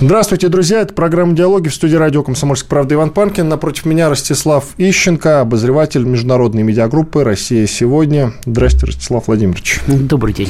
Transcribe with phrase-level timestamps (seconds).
[0.00, 0.80] Здравствуйте, друзья.
[0.80, 3.48] Это программа «Диалоги» в студии радио «Комсомольская правда» Иван Панкин.
[3.48, 8.32] Напротив меня Ростислав Ищенко, обозреватель международной медиагруппы «Россия сегодня».
[8.44, 9.80] Здравствуйте, Ростислав Владимирович.
[9.86, 10.48] Добрый день.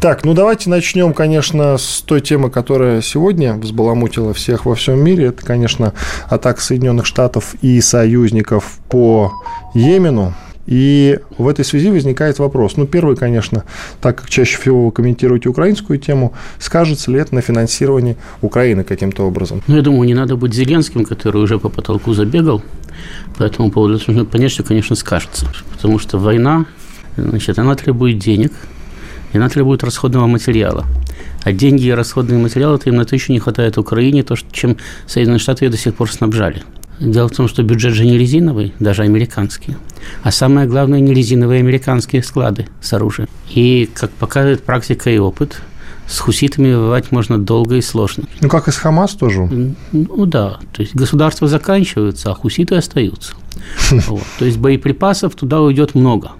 [0.00, 5.26] Так, ну давайте начнем, конечно, с той темы, которая сегодня взбаламутила всех во всем мире.
[5.26, 5.92] Это, конечно,
[6.28, 9.32] атака Соединенных Штатов и союзников по
[9.74, 10.34] Йемену.
[10.66, 12.76] И в этой связи возникает вопрос.
[12.76, 13.64] Ну, первый, конечно,
[14.00, 19.24] так как чаще всего вы комментируете украинскую тему, скажется ли это на финансировании Украины каким-то
[19.24, 19.62] образом?
[19.66, 22.62] Ну, я думаю, не надо быть Зеленским, который уже по потолку забегал.
[23.36, 25.48] По этому поводу нужно понять, что, конечно, скажется.
[25.72, 26.66] Потому что война,
[27.16, 28.52] значит, она требует денег,
[29.32, 30.84] и она требует расходного материала.
[31.42, 34.76] А деньги и расходные материалы, это им на то еще не хватает Украине, то, чем
[35.06, 36.62] Соединенные Штаты ее до сих пор снабжали.
[37.00, 39.76] Дело в том, что бюджет же не резиновый, даже американский.
[40.22, 43.28] А самое главное, не резиновые американские склады с оружием.
[43.50, 45.60] И, как показывает практика и опыт,
[46.06, 48.24] с хуситами воевать можно долго и сложно.
[48.40, 49.74] Ну, как и с Хамас тоже.
[49.92, 50.58] Ну, да.
[50.72, 53.34] То есть, государства заканчиваются, а хуситы остаются.
[53.90, 54.24] Вот.
[54.38, 56.32] То есть, боеприпасов туда уйдет много.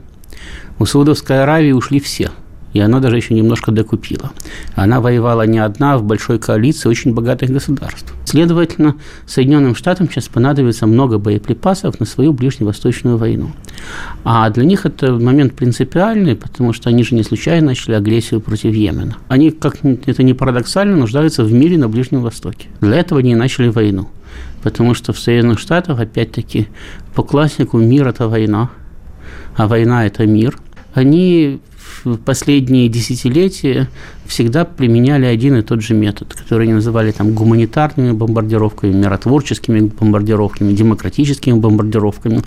[0.78, 2.30] У Саудовской Аравии ушли все–
[2.72, 4.30] и она даже еще немножко докупила.
[4.74, 8.12] Она воевала не одна, а в большой коалиции очень богатых государств.
[8.24, 13.50] Следовательно, Соединенным Штатам сейчас понадобится много боеприпасов на свою ближневосточную войну.
[14.24, 18.74] А для них это момент принципиальный, потому что они же не случайно начали агрессию против
[18.74, 19.16] Йемена.
[19.28, 22.68] Они, как это не парадоксально, нуждаются в мире на Ближнем Востоке.
[22.80, 24.08] Для этого они начали войну.
[24.62, 26.68] Потому что в Соединенных Штатах, опять-таки,
[27.14, 28.70] по классику мир– это война,
[29.56, 30.56] а война– это мир.
[30.94, 31.60] Они
[32.24, 33.88] последние десятилетия
[34.26, 40.72] всегда применяли один и тот же метод, который они называли там гуманитарными бомбардировками, миротворческими бомбардировками,
[40.72, 42.42] демократическими бомбардировками.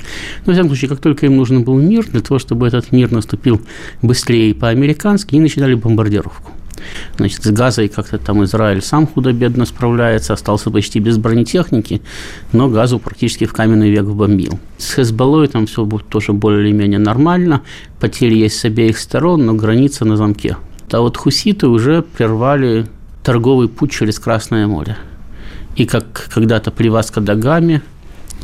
[0.45, 3.11] Но, в всяком случае, как только им нужен был мир, для того, чтобы этот мир
[3.11, 3.61] наступил
[4.01, 6.51] быстрее по-американски, они начинали бомбардировку.
[7.17, 12.01] Значит, с газой как-то там Израиль сам худо-бедно справляется, остался почти без бронетехники,
[12.51, 14.59] но газу практически в каменный век вбомбил.
[14.77, 17.61] С Хезболлой там все тоже более или менее нормально,
[17.99, 20.57] потери есть с обеих сторон, но граница на замке.
[20.91, 22.85] А вот хуситы уже прервали
[23.23, 24.97] торговый путь через Красное море.
[25.75, 27.35] И как когда-то при Васко-да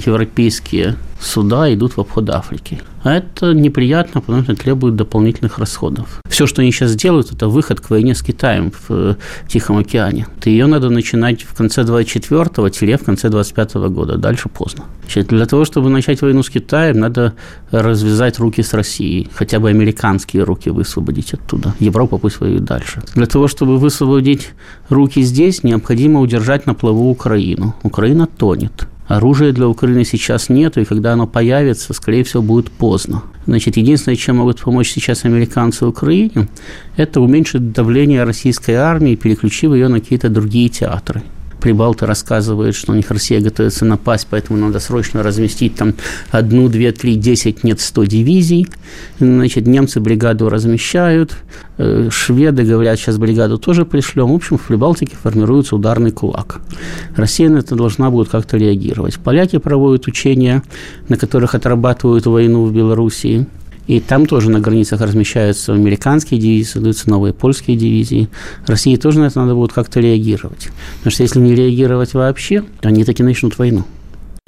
[0.06, 2.82] европейские суда идут в обход Африки.
[3.04, 6.22] А это неприятно, потому что требует дополнительных расходов.
[6.30, 9.16] Все, что они сейчас делают, это выход к войне с Китаем в э,
[9.48, 10.28] Тихом океане.
[10.46, 14.18] Ее надо начинать в конце 24-го, теле в конце 25-го года.
[14.18, 14.84] Дальше поздно.
[15.02, 17.34] Значит, для того, чтобы начать войну с Китаем, надо
[17.72, 19.28] развязать руки с Россией.
[19.34, 21.74] Хотя бы американские руки высвободить оттуда.
[21.80, 23.02] Европа пусть воюет дальше.
[23.16, 24.50] Для того, чтобы высвободить
[24.90, 27.74] руки здесь, необходимо удержать на плаву Украину.
[27.84, 28.88] Украина тонет.
[29.18, 33.24] Оружия для Украины сейчас нет, и когда оно появится, скорее всего, будет поздно.
[33.46, 36.48] Значит, единственное, чем могут помочь сейчас американцы Украине,
[36.96, 41.24] это уменьшить давление российской армии, переключив ее на какие-то другие театры.
[41.62, 45.94] Прибалты рассказывают, что у них Россия готовится напасть, поэтому надо срочно разместить там
[46.32, 48.68] одну, две, три, десять, нет, сто дивизий.
[49.20, 51.38] Значит, немцы бригаду размещают,
[51.78, 54.32] э, шведы говорят, сейчас бригаду тоже пришлем.
[54.32, 56.62] В общем, в Прибалтике формируется ударный кулак.
[57.16, 59.20] Россия на это должна будет как-то реагировать.
[59.20, 60.64] Поляки проводят учения,
[61.10, 63.46] на которых отрабатывают войну в Белоруссии.
[63.92, 68.30] И там тоже на границах размещаются американские дивизии, создаются новые польские дивизии.
[68.66, 70.70] России тоже на это надо будет как-то реагировать.
[71.00, 73.84] Потому что если не реагировать вообще, то они таки начнут войну.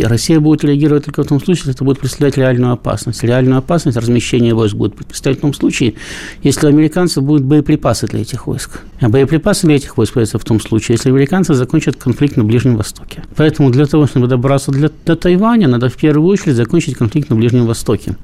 [0.04, 3.24] И Россия будет реагировать только в том случае, если это будет представлять реальную опасность.
[3.24, 5.94] Реальную опасность размещения войск будет представлять в том случае,
[6.42, 8.82] если у американцев будут боеприпасы для этих войск.
[9.00, 12.76] А боеприпасы для этих войск появятся в том случае, если американцы закончат конфликт на Ближнем
[12.76, 13.24] Востоке.
[13.38, 17.38] Поэтому для того, чтобы добраться для, до Тайваня, надо в первую очередь закончить конфликт на
[17.38, 18.18] Ближнем Востоке.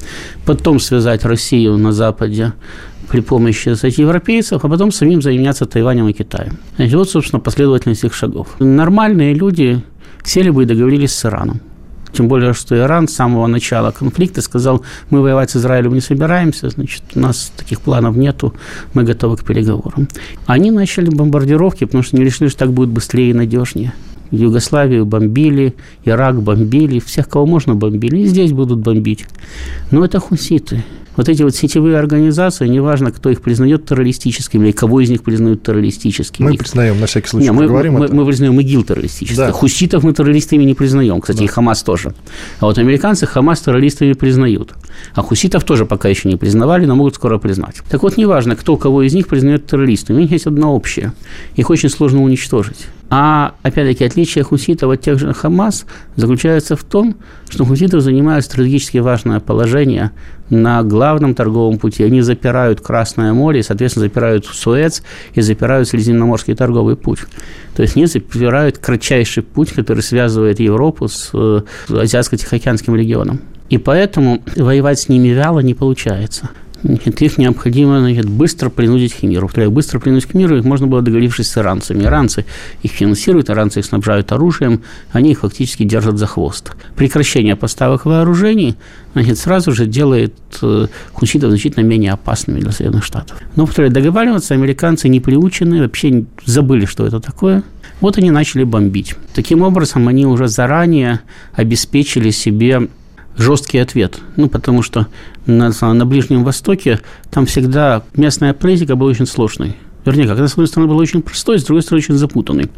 [0.46, 2.52] Потом связать Россию на Западе
[3.08, 6.58] при помощи этих европейцев, а потом самим заняться Тайванем и Китаем.
[6.76, 8.50] Значит, вот, собственно, последовательность их шагов.
[8.60, 9.82] Нормальные люди
[10.26, 11.62] сели бы и договорились с Ираном.
[12.14, 16.70] Тем более, что Иран с самого начала конфликта сказал, мы воевать с Израилем не собираемся,
[16.70, 18.54] значит, у нас таких планов нету,
[18.94, 20.08] мы готовы к переговорам.
[20.46, 23.94] Они начали бомбардировки, потому что не решили, что так будет быстрее и надежнее.
[24.32, 29.26] Югославию бомбили, Ирак бомбили, всех, кого можно бомбили, и здесь будут бомбить.
[29.92, 30.84] Но это хуситы
[31.20, 35.62] вот эти вот сетевые организации, неважно, кто их признает террористическими или кого из них признают
[35.64, 36.52] террористическими.
[36.52, 38.16] Мы признаем, на всякий случай, не, мы, говорим мы, это.
[38.16, 39.48] мы признаем ИГИЛ террористическими.
[39.48, 39.52] Да.
[39.52, 41.44] Хуситов мы террористами не признаем, кстати, да.
[41.44, 42.14] и Хамас тоже.
[42.62, 44.74] А вот американцы Хамас террористами признают.
[45.14, 47.78] А хуситов тоже пока еще не признавали, но могут скоро признать.
[47.90, 51.14] Так вот, неважно, кто кого из них признает террористами, у них есть одно общее.
[51.56, 52.88] Их очень сложно уничтожить.
[53.12, 55.86] А, опять-таки, отличие хуситов от тех же Хамас
[56.16, 57.16] заключается в том,
[57.50, 60.12] что хуситы занимают стратегически важное положение
[60.52, 62.04] на главном торговом пути.
[62.04, 65.02] Они запирают Красное море, соответственно, запирают Суэц
[65.34, 67.22] и запирают Средиземноморский торговый путь.
[67.76, 73.42] То есть они запирают кратчайший путь, который связывает Европу с э, Азиатско-Тихоокеанским регионом.
[73.70, 76.50] И поэтому воевать с ними вяло не получается.
[76.82, 79.50] Значит, их необходимо значит, быстро принудить к миру.
[79.70, 82.04] Быстро принудить к миру их можно было договорившись с иранцами.
[82.04, 82.46] Иранцы
[82.84, 84.82] их финансируют, иранцы их снабжают оружием,
[85.12, 86.72] они их фактически держат за хвост.
[86.96, 88.76] Прекращение поставок вооружений
[89.14, 93.38] значит, сразу же делает э, хуситов значительно менее опасными для Соединенных Штатов.
[93.56, 97.64] Но, повторяю, договариваться американцы не приучены, вообще забыли, что это такое.
[98.00, 99.16] Вот они начали бомбить.
[99.34, 101.20] Таким образом, они уже заранее
[101.54, 102.88] обеспечили себе
[103.38, 104.20] жесткий ответ.
[104.36, 105.08] Ну, потому что
[105.46, 107.00] на, на Ближнем Востоке
[107.30, 109.76] там всегда местная политика была очень сложной.
[110.06, 112.70] Вернее, как, с одной стороны, был очень простой, с другой стороны, очень запутанный.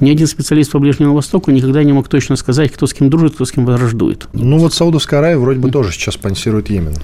[0.00, 3.34] Ни один специалист по Ближнему Востоку никогда не мог точно сказать, кто с кем дружит,
[3.34, 4.28] кто с кем враждует.
[4.32, 6.94] Ну, вот Саудовская Аравия вроде бы тоже сейчас спонсирует Йемен.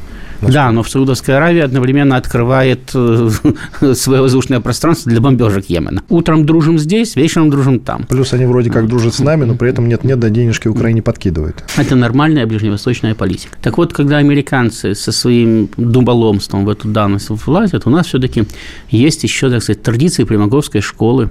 [0.42, 3.30] Да, но в Саудовской Аравии одновременно открывает э,
[3.94, 6.02] свое воздушное пространство для бомбежек Йемена.
[6.08, 8.04] Утром дружим здесь, вечером дружим там.
[8.04, 11.64] Плюс они вроде как дружат с нами, но при этом нет-нет, да денежки Украине подкидывают.
[11.76, 13.56] Это нормальная ближневосточная политика.
[13.62, 18.44] Так вот, когда американцы со своим дуболомством в эту данность влазят, у нас все-таки
[18.90, 21.30] есть еще, так сказать, традиции Примаковской школы,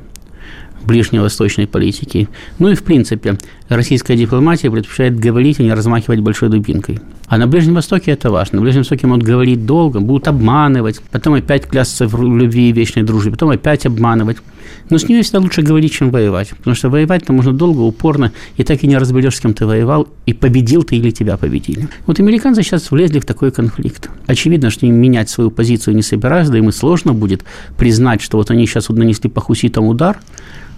[0.86, 2.30] ближневосточной политики.
[2.60, 3.38] Ну и, в принципе,
[3.70, 7.00] российская дипломатия предпочитает говорить, а не размахивать большой дубинкой.
[7.28, 8.58] А на Ближнем Востоке это важно.
[8.58, 13.04] На Ближнем Востоке могут говорить долго, будут обманывать, потом опять клясться в любви и вечной
[13.04, 14.38] дружбе, потом опять обманывать.
[14.90, 16.50] Но с ними всегда лучше говорить, чем воевать.
[16.50, 20.08] Потому что воевать-то можно долго, упорно, и так и не разберешь, с кем ты воевал,
[20.26, 21.88] и победил ты или тебя победили.
[22.06, 24.10] Вот американцы сейчас влезли в такой конфликт.
[24.28, 27.44] Очевидно, что им менять свою позицию не собираются, да им и сложно будет
[27.78, 30.20] признать, что вот они сейчас вот нанесли по хуситам удар,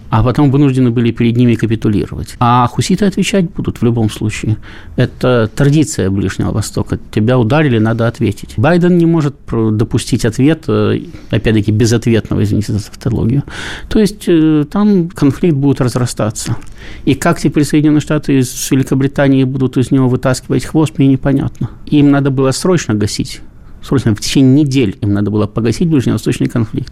[0.09, 2.36] а потом вынуждены были перед ними капитулировать.
[2.39, 4.57] А хуситы отвечать будут в любом случае.
[4.95, 7.00] Это традиция Ближнего Востока.
[7.12, 8.54] Тебя ударили, надо ответить.
[8.57, 13.44] Байден не может допустить ответ, э, опять-таки, безответного, извините за тавтологию.
[13.89, 16.56] То есть э, там конфликт будет разрастаться.
[17.06, 21.69] И как теперь Соединенные Штаты из Великобритании будут из него вытаскивать хвост, мне непонятно.
[21.88, 23.42] Им надо было срочно гасить
[23.81, 26.92] срочно, в течение недель им надо было погасить ближневосточный конфликт.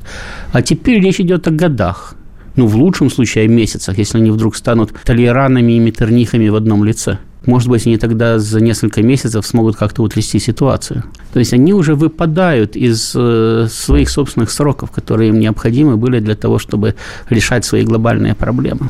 [0.53, 2.15] А теперь речь идет о годах
[2.55, 7.17] ну, в лучшем случае, месяцах, если они вдруг станут толеранами и метернихами в одном лице.
[7.45, 11.03] Может быть, они тогда за несколько месяцев смогут как-то утрясти ситуацию.
[11.33, 16.35] То есть они уже выпадают из э, своих собственных сроков, которые им необходимы были для
[16.35, 16.95] того, чтобы
[17.29, 18.89] решать свои глобальные проблемы.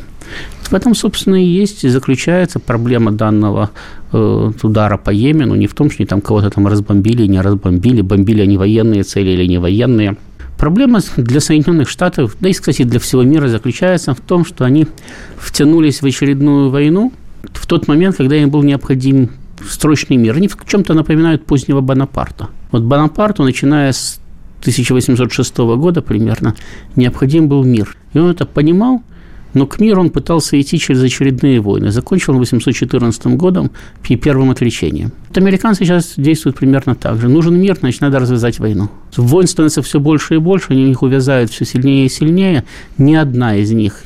[0.70, 3.72] В этом, собственно, и есть и заключается проблема данного
[4.14, 5.56] э, удара по Йемену.
[5.56, 9.32] Не в том, что они там кого-то там разбомбили, не разбомбили, бомбили они военные цели
[9.32, 10.16] или не военные–
[10.58, 14.88] Проблема для Соединенных Штатов, да и, кстати, для всего мира заключается в том, что они
[15.38, 17.12] втянулись в очередную войну
[17.54, 19.32] в тот момент, когда им был необходим
[19.68, 20.36] срочный мир.
[20.36, 22.50] Они в чем-то напоминают позднего Бонапарта.
[22.72, 24.20] Вот Бонапарту, начиная с
[24.62, 26.56] 1806 года примерно,
[26.96, 27.96] необходим был мир.
[28.14, 29.04] И он это понимал–
[29.56, 31.90] но к миру он пытался идти через очередные войны.
[31.90, 33.72] Закончил он 814 годом
[34.04, 35.12] первым отречением.
[35.30, 37.28] Вот американцы сейчас действуют примерно так же.
[37.28, 38.90] Нужен мир, значит, надо развязать войну.
[39.18, 42.66] Войн становится все больше и больше, они их увязают все сильнее и сильнее.
[42.98, 44.04] Ни одна из них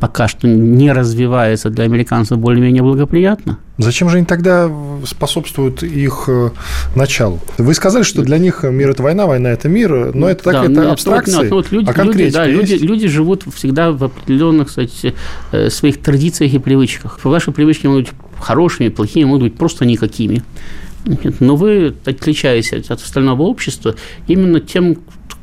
[0.00, 3.58] пока что не развивается для американцев более-менее благоприятно.
[3.78, 4.70] Зачем же они тогда
[5.04, 6.50] способствуют их э,
[6.94, 7.40] началу?
[7.58, 10.82] Вы сказали, что для них мир– это война, война– это мир, но это так, да,
[10.82, 15.14] это абстракция, ну, вот люди, а люди, да, люди, люди живут всегда в определенных, кстати,
[15.52, 17.22] э, своих традициях и привычках.
[17.24, 20.42] Ваши привычки могут быть хорошими, плохими, могут быть просто никакими.
[21.40, 23.94] Но вы отличаетесь от остального общества
[24.26, 24.96] именно тем,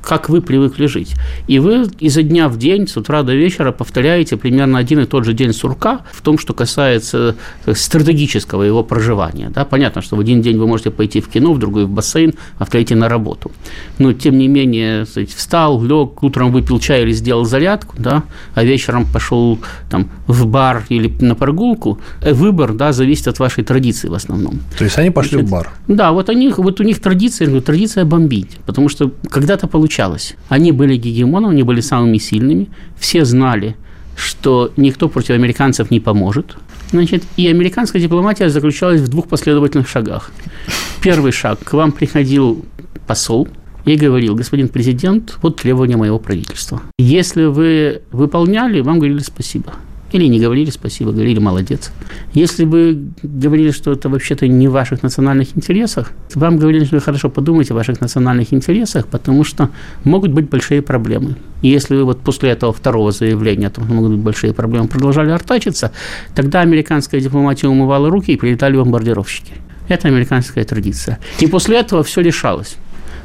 [0.03, 1.15] как вы привыкли жить.
[1.47, 5.23] И вы изо дня в день, с утра до вечера повторяете примерно один и тот
[5.23, 9.49] же день сурка в том, что касается э, стратегического его проживания.
[9.49, 9.63] Да?
[9.63, 12.65] Понятно, что в один день вы можете пойти в кино, в другой в бассейн, а
[12.65, 13.51] в третий на работу.
[13.97, 18.23] Но, тем не менее, встал, лег, утром выпил чай или сделал зарядку, да?
[18.55, 21.99] а вечером пошел там, в бар или на прогулку.
[22.21, 24.59] Э, выбор да, зависит от вашей традиции в основном.
[24.77, 25.69] То есть они пошли Значит, в бар?
[25.87, 28.57] Да, вот, они, вот у них традиция, традиция бомбить.
[28.65, 30.35] Потому что когда-то получалось получалось.
[30.49, 33.75] Они были гегемоном, они были самыми сильными, все знали,
[34.15, 36.57] что никто против американцев не поможет.
[36.91, 40.31] Значит, и американская дипломатия заключалась в двух последовательных шагах.
[41.01, 41.59] Первый шаг.
[41.63, 42.65] К вам приходил
[43.07, 43.47] посол
[43.85, 46.81] и говорил, господин президент, вот требования моего правительства.
[46.99, 49.73] Если вы выполняли, вам говорили спасибо.
[50.13, 51.91] Или не говорили спасибо, говорили молодец.
[52.35, 57.01] Если бы говорили, что это вообще-то не в ваших национальных интересах, вам говорили, что вы
[57.01, 59.69] хорошо подумайте о ваших национальных интересах, потому что
[60.03, 61.35] могут быть большие проблемы.
[61.63, 65.91] И если вы вот после этого второго заявления, то могут быть большие проблемы, продолжали артачиться,
[66.35, 69.53] тогда американская дипломатия умывала руки и прилетали бомбардировщики.
[69.87, 71.17] Это американская традиция.
[71.39, 72.77] И после этого все решалось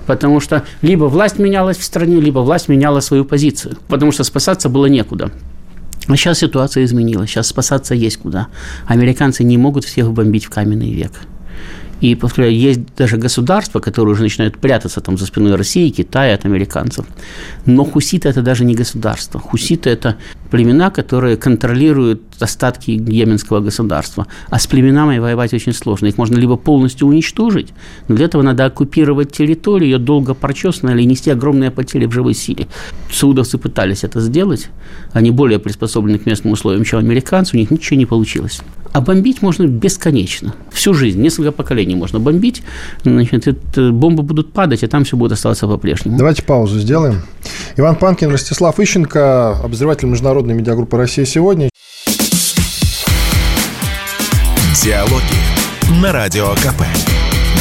[0.07, 4.71] потому что либо власть менялась в стране, либо власть меняла свою позицию, потому что спасаться
[4.71, 5.31] было некуда.
[6.09, 8.49] А сейчас ситуация изменилась, сейчас спасаться есть куда.
[8.87, 11.13] Американцы не могут всех бомбить в каменный век.
[12.01, 16.45] И, повторяю, есть даже государства, которые уже начинают прятаться там за спиной России, Китая от
[16.45, 17.07] американцев.
[17.67, 19.41] Но хуситы– это даже не государство.
[19.41, 20.17] Хуситы– это
[20.51, 24.27] племена, которые контролируют остатки йеменского государства.
[24.51, 26.07] А с племенами воевать очень сложно.
[26.07, 27.69] Их можно либо полностью уничтожить,
[28.09, 32.35] но для этого надо оккупировать территорию, ее долго прочесано или нести огромные потери в живой
[32.35, 32.67] силе.
[33.13, 34.69] Саудовцы пытались это сделать.
[35.13, 37.57] Они более приспособлены к местным условиям, чем американцы.
[37.57, 38.61] У них ничего не получилось.
[38.93, 40.55] А бомбить можно бесконечно.
[40.73, 42.63] Всю жизнь, несколько поколений можно бомбить.
[43.05, 46.17] Значит, это, бомбы будут падать, а там все будет оставаться по-прежнему.
[46.17, 47.23] Давайте паузу сделаем.
[47.77, 51.69] Иван Панкин, Ростислав Ищенко, обозреватель Международной медиагруппы «Россия сегодня».
[54.85, 56.83] Диалоги на Радио КП.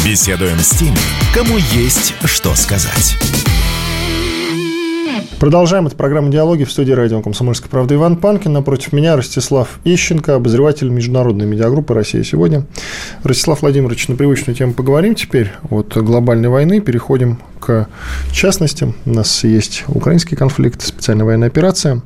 [0.06, 0.96] Беседуем с теми,
[1.34, 3.18] кому есть что сказать.
[5.40, 8.54] Продолжаем эту программу «Диалоги» в студии радио «Комсомольская правда» Иван Панкин.
[8.54, 12.66] Напротив меня Ростислав Ищенко, обозреватель международной медиагруппы «Россия сегодня».
[13.24, 15.52] Ростислав Владимирович, на привычную тему поговорим теперь.
[15.70, 17.88] От глобальной войны переходим к
[18.32, 18.96] частностям.
[19.06, 22.02] У нас есть украинский конфликт, специальная военная операция.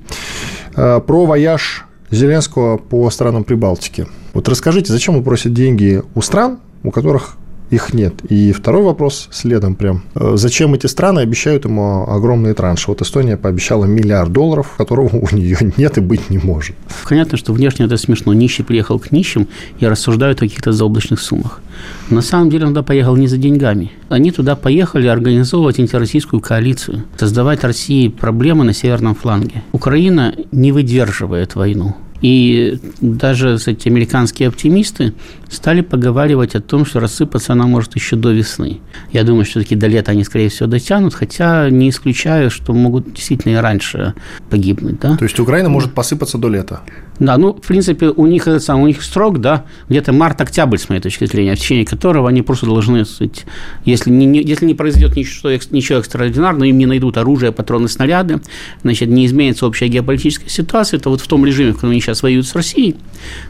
[0.76, 4.08] А, про вояж Зеленского по странам Прибалтики.
[4.34, 7.38] Вот расскажите, зачем он просит деньги у стран, у которых
[7.72, 8.14] их нет.
[8.30, 10.04] И второй вопрос следом прям.
[10.16, 12.90] Э, зачем эти страны обещают ему огромные транши?
[12.90, 16.76] Вот Эстония пообещала миллиард долларов, которого у нее нет и быть не может.
[17.08, 18.34] Понятно, что внешне это смешно.
[18.34, 19.48] Нищий приехал к нищим
[19.80, 21.62] и рассуждают о каких-то заоблачных суммах.
[22.10, 23.92] На самом деле он туда поехал не за деньгами.
[24.10, 29.64] Они туда поехали организовывать антироссийскую коалицию, создавать России проблемы на северном фланге.
[29.72, 31.96] Украина не выдерживает войну.
[32.22, 35.14] И даже эти американские оптимисты
[35.50, 38.80] стали поговаривать о том, что рассыпаться она может еще до весны.
[39.12, 43.14] Я думаю, что все-таки до лета они, скорее всего, дотянут, хотя не исключаю, что могут
[43.14, 44.14] действительно и раньше
[44.50, 45.00] погибнуть.
[45.00, 45.18] Да?
[45.18, 46.82] То есть Украина может посыпаться до лета?
[47.20, 51.02] Да, ну, в принципе, у них, сам, у них срок, да, где-то март-октябрь, с моей
[51.02, 53.46] точки зрения, в течение которого они просто должны, сказать,
[53.86, 58.42] если не, не, если не произойдет ничего, ничего экстраординарного, им не найдут оружие, патроны, снаряды,
[58.82, 62.11] значит, не изменится общая геополитическая ситуация, то вот в том режиме, в котором они сейчас
[62.24, 62.96] воюют с Россией,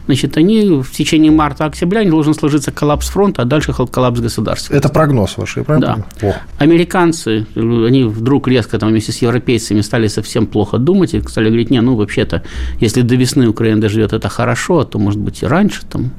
[0.06, 4.74] значит, они в течение марта-октября не должен сложиться коллапс фронта, а дальше коллапс государства.
[4.74, 6.28] Это прогноз ваш, я правильно Да.
[6.28, 6.34] О.
[6.58, 11.70] Американцы, они вдруг резко там вместе с европейцами стали совсем плохо думать и стали говорить,
[11.70, 12.42] не, ну, вообще-то,
[12.80, 15.80] если до весны Украина доживет, это хорошо, а то, может быть, и раньше.
[15.90, 16.10] Там.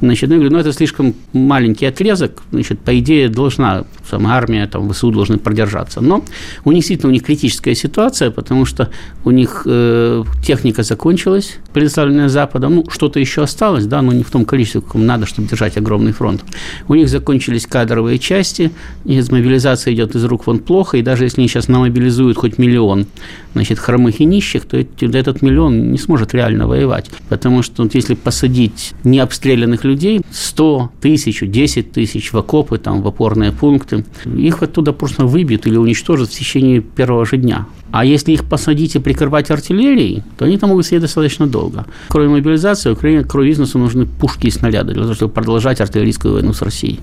[0.00, 4.66] Значит, ну, я говорю, ну, это слишком маленький отрезок, значит, по идее, должна сама армия,
[4.66, 6.00] там, ВСУ должны продержаться.
[6.00, 6.24] Но
[6.64, 8.90] у них действительно у них критическая ситуация, потому что
[9.24, 14.30] у них э, техника закончилась, предоставленная Западом, ну, что-то еще осталось, да, но не в
[14.30, 16.44] том количестве, каком надо, чтобы держать огромный фронт.
[16.86, 18.70] У них закончились кадровые части,
[19.04, 23.06] и мобилизация идет из рук вон плохо, и даже если они сейчас намобилизуют хоть миллион,
[23.54, 27.10] значит, хромых и нищих, то этот миллион не сможет реально воевать.
[27.28, 33.08] Потому что вот, если посадить необстрелянных людей, 100 тысяч, 10 тысяч в окопы, там, в
[33.08, 37.66] опорные пункты, их оттуда просто выбьют или уничтожат в течение первого же дня.
[37.90, 41.71] А если их посадить и прикрывать артиллерией, то они там могут сидеть достаточно долго.
[42.08, 46.52] Кроме мобилизации, Украине, кроме бизнесу нужны пушки и снаряды для того, чтобы продолжать артиллерийскую войну
[46.52, 47.00] с Россией.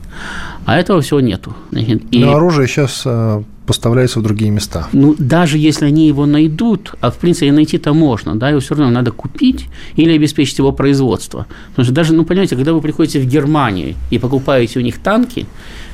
[0.65, 1.53] А этого всего нету.
[2.11, 2.19] И...
[2.19, 4.88] Но оружие сейчас э, поставляется в другие места.
[4.93, 8.91] Ну, даже если они его найдут, а в принципе найти-то можно, да, его все равно
[8.91, 11.45] надо купить или обеспечить его производство.
[11.69, 15.45] Потому что даже, ну, понимаете, когда вы приходите в Германию и покупаете у них танки,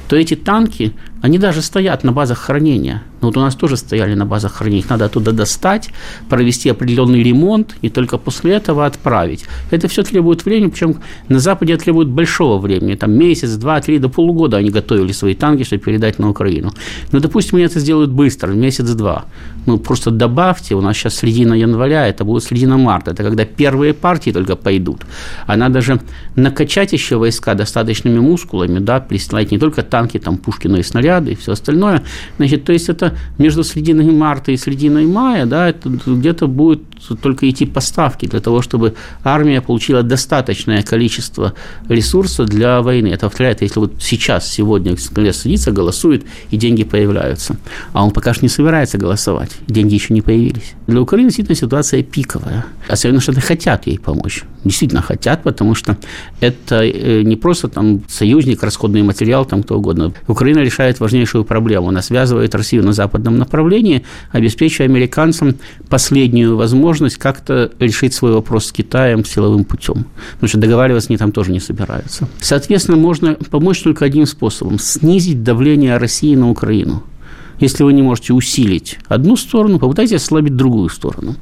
[0.08, 0.94] то эти танки,
[1.26, 3.02] они даже стоят на базах хранения.
[3.22, 4.84] Ну, вот у нас тоже стояли на базах хранения.
[4.84, 5.90] Их надо оттуда достать,
[6.30, 9.46] провести определенный ремонт и только после этого отправить.
[9.72, 12.94] Это все требует времени, причем на Западе требует большого времени.
[12.94, 16.74] Там месяц, два, три, до полугода они готовили свои танки, чтобы передать на Украину.
[17.12, 19.26] Но, допустим, они это сделают быстро, месяц-два.
[19.66, 23.12] Ну, просто добавьте, у нас сейчас середина января, это будет середина марта.
[23.12, 25.02] Это когда первые партии только пойдут.
[25.48, 26.00] А надо же
[26.36, 31.15] накачать еще войска достаточными мускулами, да, присылать не только танки, там, пушки, но и снаряды
[31.16, 32.04] снаряды и все остальное.
[32.38, 36.82] Значит, то есть это между серединой марта и серединой мая, да, это где-то будет
[37.22, 41.54] только идти поставки для того, чтобы армия получила достаточное количество
[41.90, 43.08] ресурсов для войны.
[43.08, 47.56] Это повторяет, если вот сейчас, сегодня Конгресс садится, голосует, и деньги появляются.
[47.94, 50.74] А он пока что не собирается голосовать, деньги еще не появились.
[50.88, 52.66] Для Украины действительно ситуация пиковая.
[52.88, 54.44] А Соединенные Штаты хотят ей помочь.
[54.64, 55.98] Действительно хотят, потому что
[56.40, 60.14] это э, не просто там союзник, расходный материал, там кто угодно.
[60.28, 61.90] Украина решает важнейшую проблему.
[61.90, 65.56] Она связывает Россию на западном направлении, обеспечивая американцам
[65.90, 70.06] последнюю возможность как-то решить свой вопрос с Китаем силовым путем.
[70.34, 72.28] Потому что договариваться они там тоже не собираются.
[72.40, 77.04] Соответственно, можно помочь только одним способом– снизить давление России на Украину–
[77.60, 81.36] если вы не можете усилить одну сторону, попытайтесь ослабить другую сторону.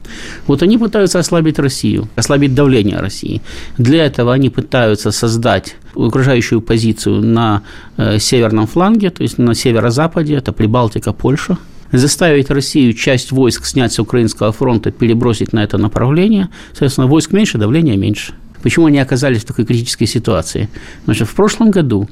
[0.47, 3.41] Вот они пытаются ослабить Россию, ослабить давление России.
[3.77, 7.61] Для этого они пытаются создать угрожающую позицию на
[7.97, 11.57] э, северном фланге, то есть на северо-западе, это Прибалтика, Польша,
[11.91, 16.49] заставить Россию часть войск снять с украинского фронта, перебросить на это направление.
[16.71, 18.33] Соответственно, войск меньше, давление меньше.
[18.63, 20.69] Почему они оказались в такой критической ситуации?
[21.11, 22.09] Что в прошлом году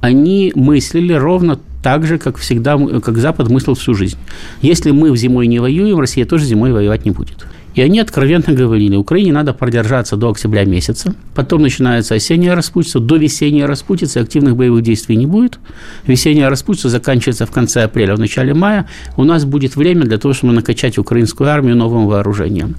[0.00, 4.18] они мыслили ровно так же, как всегда, как Запад мыслил всю жизнь.
[4.60, 7.46] Если мы зимой не воюем, Россия тоже зимой воевать не будет.
[7.76, 13.16] И они откровенно говорили, Украине надо продержаться до октября месяца, потом начинается осенняя распутица, до
[13.16, 15.58] весенней распутицы активных боевых действий не будет.
[16.06, 18.88] Весенняя распутица заканчивается в конце апреля, в начале мая.
[19.18, 22.76] У нас будет время для того, чтобы накачать украинскую армию новым вооружением.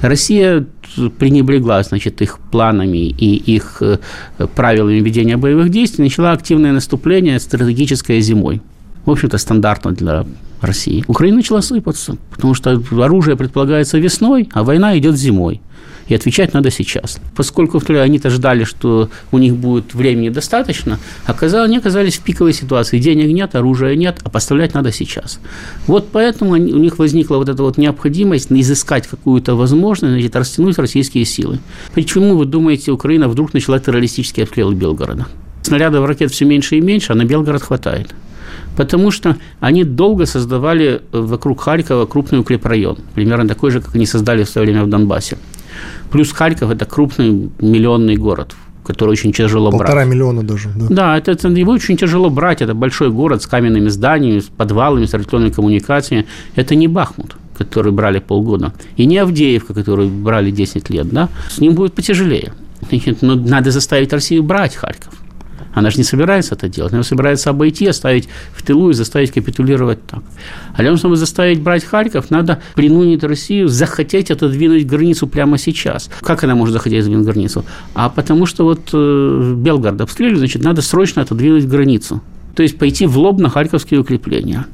[0.00, 0.66] Россия
[1.18, 3.98] пренебрегла, значит, их планами и их э,
[4.56, 8.60] правилами ведения боевых действий, начала активное наступление стратегическое зимой.
[9.04, 10.26] В общем-то, стандартно для
[10.60, 11.04] России.
[11.06, 15.60] Украина начала сыпаться, потому что оружие предполагается весной, а война идет зимой.
[16.08, 17.20] И отвечать надо сейчас.
[17.36, 22.98] Поскольку они-то ждали, что у них будет времени достаточно, оказалось, они оказались в пиковой ситуации.
[22.98, 25.38] Денег нет, оружия нет, а поставлять надо сейчас.
[25.86, 31.24] Вот поэтому у них возникла вот эта вот необходимость изыскать какую-то возможность, значит, растянуть российские
[31.24, 31.60] силы.
[31.94, 35.26] Почему, вы думаете, Украина вдруг начала террористический обстрел Белгорода?
[35.62, 38.12] Снарядов ракет все меньше и меньше, а на Белгород хватает.
[38.76, 44.44] Потому что они долго создавали вокруг Харькова крупный укрепрайон, примерно такой же, как они создали
[44.44, 45.38] в свое время в Донбассе.
[46.10, 49.88] Плюс Харьков– это крупный миллионный город, который очень тяжело Полтора брать.
[49.88, 50.70] Полтора миллиона даже.
[50.74, 52.62] Да, да это, это, его очень тяжело брать.
[52.62, 56.26] Это большой город с каменными зданиями, с подвалами, с электронной коммуникацией.
[56.54, 61.58] Это не Бахмут который брали полгода, и не Авдеевка, которую брали 10 лет, да, с
[61.58, 62.54] ним будет потяжелее.
[63.20, 65.12] Но надо заставить Россию брать Харьков.
[65.72, 66.92] Она же не собирается это делать.
[66.92, 70.22] Она собирается обойти, оставить в тылу и заставить капитулировать так.
[70.72, 76.10] А для того, чтобы заставить брать Харьков, надо принудить Россию захотеть отодвинуть границу прямо сейчас.
[76.20, 77.64] Как она может захотеть отодвинуть границу?
[77.94, 82.20] А потому что вот э, Белгород обстреливают, значит, надо срочно отодвинуть границу.
[82.54, 84.66] То есть пойти в лоб на харьковские укрепления.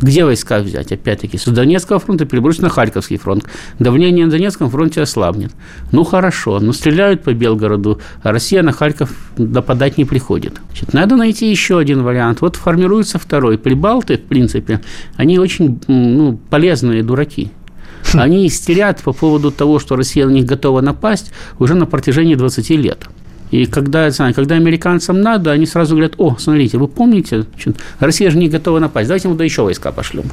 [0.00, 0.92] Где войска взять?
[0.92, 3.44] Опять-таки, с Донецкого фронта перебросить на Харьковский фронт.
[3.78, 5.52] Давление на Донецком фронте ослабнет.
[5.92, 10.60] Ну, хорошо, но стреляют по Белгороду, а Россия на Харьков нападать не приходит.
[10.68, 12.40] Значит, надо найти еще один вариант.
[12.40, 13.58] Вот формируется второй.
[13.58, 14.80] Прибалты, в принципе,
[15.16, 17.50] они очень ну, полезные дураки.
[18.14, 22.70] Они истерят по поводу того, что Россия на них готова напасть уже на протяжении 20
[22.70, 23.06] лет.
[23.50, 27.46] И когда, когда американцам надо, они сразу говорят, о, смотрите, вы помните,
[27.98, 30.24] Россия же не готова напасть, давайте мы туда еще войска пошлем.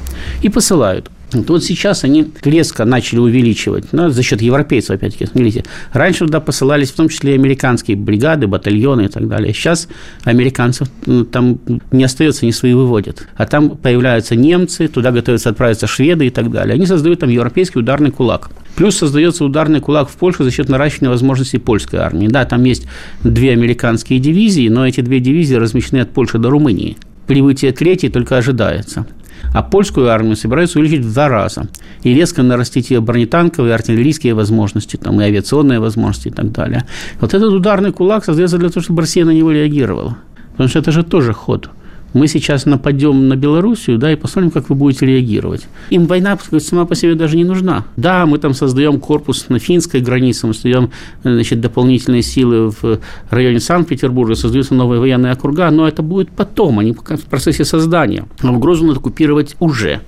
[0.42, 1.10] И посылают.
[1.32, 5.64] Вот сейчас они резко начали увеличивать, ну, за счет европейцев, опять-таки, смотрите.
[5.92, 9.52] Раньше туда посылались в том числе американские бригады, батальоны и так далее.
[9.52, 9.88] Сейчас
[10.24, 11.58] американцев ну, там
[11.92, 13.26] не остается, не свои выводят.
[13.36, 16.74] А там появляются немцы, туда готовятся отправиться шведы и так далее.
[16.74, 18.50] Они создают там европейский ударный кулак.
[18.74, 22.28] Плюс создается ударный кулак в Польше за счет наращивания возможностей польской армии.
[22.28, 22.86] Да, там есть
[23.22, 26.96] две американские дивизии, но эти две дивизии размещены от Польши до Румынии.
[27.26, 29.06] Прибытие третьей только ожидается
[29.54, 31.68] а польскую армию собираются увеличить в два раза
[32.02, 36.84] и резко нарастить ее бронетанковые, артиллерийские возможности, там, и авиационные возможности и так далее.
[37.20, 40.16] Вот этот ударный кулак создается для того, чтобы Россия на него реагировала.
[40.52, 41.70] Потому что это же тоже ход
[42.14, 45.66] мы сейчас нападем на Белоруссию, да, и посмотрим, как вы будете реагировать.
[45.90, 47.84] Им война сама по себе даже не нужна.
[47.96, 50.90] Да, мы там создаем корпус на финской границе, мы создаем
[51.22, 56.92] значит, дополнительные силы в районе Санкт-Петербурга, создаются новые военные округа, но это будет потом, они
[56.92, 58.26] в процессе создания.
[58.42, 60.00] Но угрозу надо купировать уже.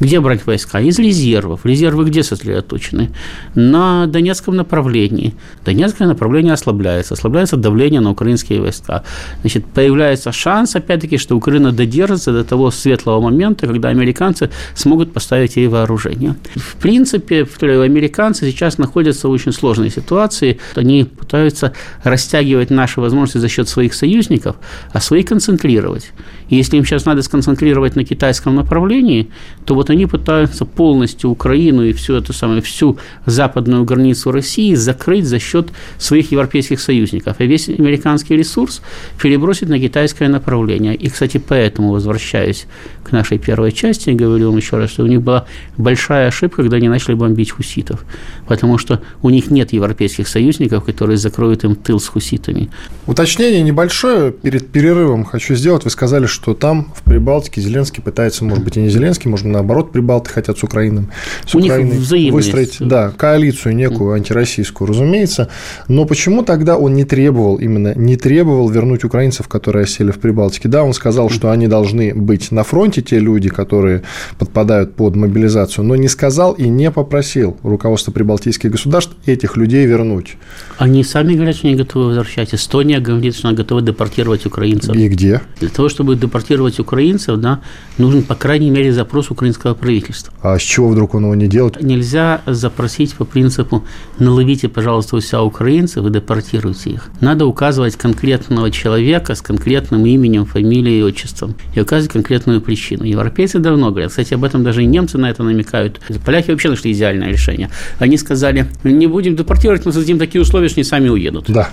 [0.00, 0.80] Где брать войска?
[0.80, 1.64] Из резервов.
[1.64, 3.10] Резервы где сосредоточены?
[3.54, 5.34] На Донецком направлении.
[5.64, 7.14] Донецкое направление ослабляется.
[7.14, 9.04] Ослабляется давление на украинские войска.
[9.42, 15.56] Значит, появляется шанс, опять-таки, что Украина додержится до того светлого момента, когда американцы смогут поставить
[15.56, 16.36] ей вооружение.
[16.54, 20.60] В принципе, американцы сейчас находятся в очень сложной ситуации.
[20.76, 21.72] Они пытаются
[22.04, 24.54] растягивать наши возможности за счет своих союзников,
[24.92, 26.12] а свои концентрировать.
[26.48, 29.28] И если им сейчас надо сконцентрировать на китайском направлении,
[29.64, 35.26] то вот они пытаются полностью Украину и всю эту самую, всю западную границу России закрыть
[35.26, 37.40] за счет своих европейских союзников.
[37.40, 38.80] И весь американский ресурс
[39.20, 40.94] перебросить на китайское направление.
[40.94, 42.66] И, кстати, поэтому возвращаюсь
[43.02, 46.76] к нашей первой части говорю вам еще раз, что у них была большая ошибка, когда
[46.76, 48.04] они начали бомбить хуситов.
[48.46, 52.70] Потому что у них нет европейских союзников, которые закроют им тыл с хуситами.
[53.06, 55.84] Уточнение небольшое перед перерывом хочу сделать.
[55.84, 59.46] Вы сказали, что что там, в Прибалтике, Зеленский пытается, может быть, и не Зеленский, может,
[59.46, 61.06] наоборот, Прибалты хотят с Украиной,
[61.46, 65.48] с У Украиной них выстроить да, коалицию некую антироссийскую, разумеется.
[65.86, 70.68] Но почему тогда он не требовал, именно не требовал вернуть украинцев, которые осели в Прибалтике?
[70.68, 74.02] Да, он сказал, что они должны быть на фронте, те люди, которые
[74.38, 80.36] подпадают под мобилизацию, но не сказал и не попросил руководство прибалтийских государств этих людей вернуть.
[80.78, 82.54] Они сами говорят, что не готовы возвращать.
[82.54, 84.94] Эстония говорит, что она готова депортировать украинцев.
[84.94, 85.40] И где?
[85.60, 87.60] Для того, чтобы депортировать украинцев, да,
[87.98, 90.32] нужен, по крайней мере, запрос украинского правительства.
[90.42, 91.82] А с чего вдруг он его не делает?
[91.82, 93.84] Нельзя запросить по принципу
[94.18, 97.10] «наловите, пожалуйста, у себя украинцев и депортируйте их».
[97.20, 103.04] Надо указывать конкретного человека с конкретным именем, фамилией отчеством и указывать конкретную причину.
[103.04, 106.00] Европейцы давно говорят, кстати, об этом даже и немцы на это намекают.
[106.24, 107.70] Поляки вообще нашли идеальное решение.
[107.98, 111.44] Они сказали, не будем депортировать, мы создадим такие условия, что они сами уедут.
[111.48, 111.68] Да.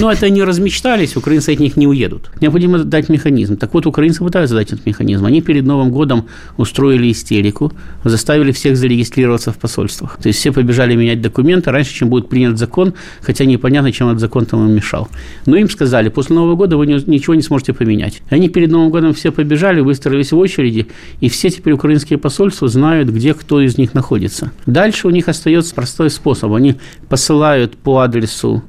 [0.00, 2.30] Но это они размечтались, украинцы от них не уедут.
[2.40, 3.56] Необходимо дать механизм.
[3.56, 5.24] Так вот, украинцы пытаются дать этот механизм.
[5.24, 6.26] Они перед Новым годом
[6.56, 7.72] устроили истерику,
[8.04, 10.18] заставили всех зарегистрироваться в посольствах.
[10.22, 14.20] То есть все побежали менять документы раньше, чем будет принят закон, хотя непонятно, чем этот
[14.20, 15.08] закон там им мешал.
[15.46, 18.22] Но им сказали, после Нового года вы ничего не сможете поменять.
[18.30, 20.86] Они перед Новым годом все побежали, выстроились в очереди,
[21.20, 24.52] и все теперь украинские посольства знают, где кто из них находится.
[24.66, 26.52] Дальше у них остается простой способ.
[26.52, 26.76] Они
[27.08, 28.62] посылают по адресу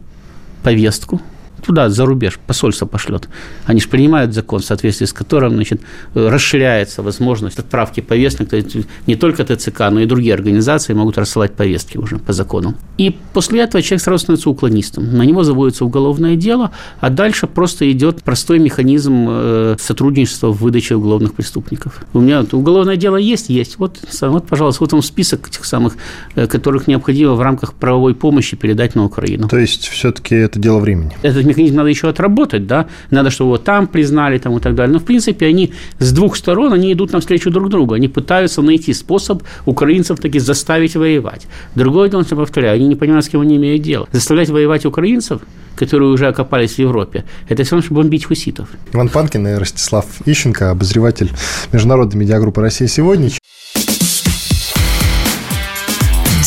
[0.64, 1.22] повестку–
[1.66, 3.28] туда, за рубеж, посольство пошлет.
[3.66, 5.82] Они же принимают закон, в соответствии с которым значит,
[6.14, 8.50] расширяется возможность отправки повесток.
[8.50, 8.76] То есть
[9.08, 12.76] не только ТЦК, но и другие организации могут рассылать повестки уже по закону.
[12.98, 15.18] И после этого человек сразу становится уклонистом.
[15.18, 20.96] На него заводится уголовное дело, а дальше просто идет простой механизм э, сотрудничества в выдаче
[20.96, 22.02] уголовных преступников.
[22.14, 23.50] У меня уголовное дело есть?
[23.50, 23.80] Есть.
[23.80, 25.96] Вот, вот пожалуйста, вот вам список этих самых,
[26.36, 29.48] э, которых необходимо в рамках правовой помощи передать на Украину.
[29.48, 31.12] То есть, все-таки это дело времени.
[31.22, 34.94] Это механизм надо еще отработать, да, надо, чтобы его там признали там, и так далее.
[34.94, 38.94] Но, в принципе, они с двух сторон, они идут навстречу друг другу, они пытаются найти
[38.94, 41.48] способ украинцев таки заставить воевать.
[41.76, 44.08] Другое дело, что, повторяю, они не понимают, с кем они имеют дело.
[44.12, 45.42] Заставлять воевать украинцев,
[45.76, 48.70] которые уже окопались в Европе, это все равно, что бомбить хуситов.
[48.94, 51.32] Иван Панкин и Ростислав Ищенко, обозреватель
[51.72, 53.30] Международной медиагруппы «Россия сегодня».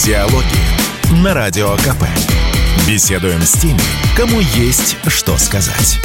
[0.05, 2.48] Диалоги на Радио КП.
[2.87, 3.81] Беседуем с теми,
[4.17, 5.99] кому есть что сказать.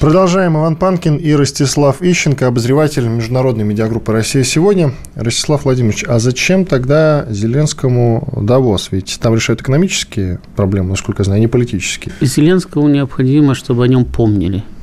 [0.00, 0.56] Продолжаем.
[0.56, 4.92] Иван Панкин и Ростислав Ищенко, обозреватель международной медиагруппы «Россия сегодня».
[5.14, 8.88] Ростислав Владимирович, а зачем тогда Зеленскому Давос?
[8.90, 12.14] Ведь там решают экономические проблемы, насколько я знаю, а не политические.
[12.20, 14.62] Зеленскому необходимо, чтобы о нем помнили–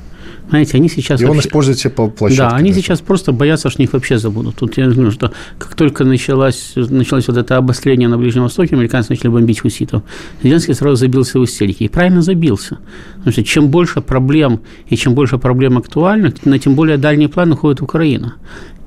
[0.50, 1.22] знаете, они сейчас...
[1.22, 1.48] И он вообще...
[1.48, 2.38] использует все площадки.
[2.38, 2.82] Да, они даже.
[2.82, 4.56] сейчас просто боятся, что них вообще забудут.
[4.56, 9.12] Тут я думаю, что как только началось, началось вот это обострение на Ближнем Востоке, американцы
[9.12, 10.04] начали бомбить хуситов.
[10.44, 11.86] Зеленский сразу забился в истерике.
[11.86, 12.78] И правильно забился.
[13.16, 17.52] Потому что чем больше проблем и чем больше проблем актуальных, на тем более дальний план
[17.52, 18.36] уходит Украина.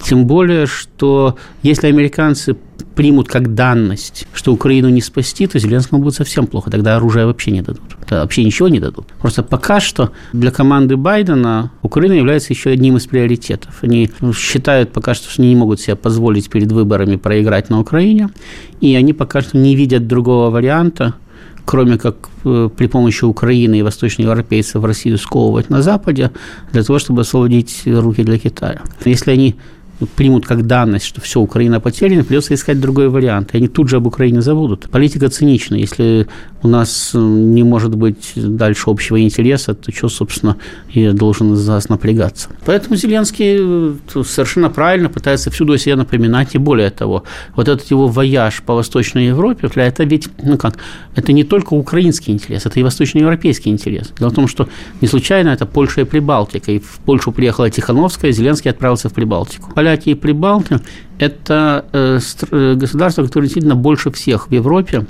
[0.03, 2.57] Тем более, что если американцы
[2.97, 6.71] примут как данность, что Украину не спасти, то Зеленскому будет совсем плохо.
[6.71, 7.83] Тогда оружие вообще не дадут.
[8.01, 9.07] Тогда вообще ничего не дадут.
[9.21, 13.79] Просто пока что для команды Байдена Украина является еще одним из приоритетов.
[13.83, 18.31] Они считают пока что, что они не могут себе позволить перед выборами проиграть на Украине.
[18.81, 21.15] И они пока что не видят другого варианта,
[21.67, 26.31] кроме как э, при помощи Украины и восточноевропейцев Россию сковывать на Западе,
[26.73, 28.81] для того, чтобы освободить руки для Китая.
[29.05, 29.57] Если они
[30.17, 33.55] примут как данность, что все, Украина потеряна, придется искать другой вариант.
[33.55, 34.89] И они тут же об Украине забудут.
[34.91, 35.77] Политика цинична.
[35.77, 36.27] Если
[36.63, 40.57] у нас не может быть дальше общего интереса, то что, собственно,
[40.91, 42.49] я должен из нас напрягаться.
[42.67, 46.55] Поэтому Зеленский э, совершенно правильно пытается всюду о себе напоминать.
[46.55, 50.77] И более того, вот этот его вояж по Восточной Европе, это ведь, ну как,
[51.15, 54.13] это не только украинский интерес, это и восточноевропейский интерес.
[54.19, 54.69] Дело в том, что
[55.01, 56.73] не случайно это Польша и Прибалтика.
[56.73, 60.81] И в Польшу приехала Тихановская, Зеленский отправился в Прибалтику поляки и прибалты–
[61.21, 62.19] это э,
[62.51, 65.07] э, государства, которые действительно больше всех в Европе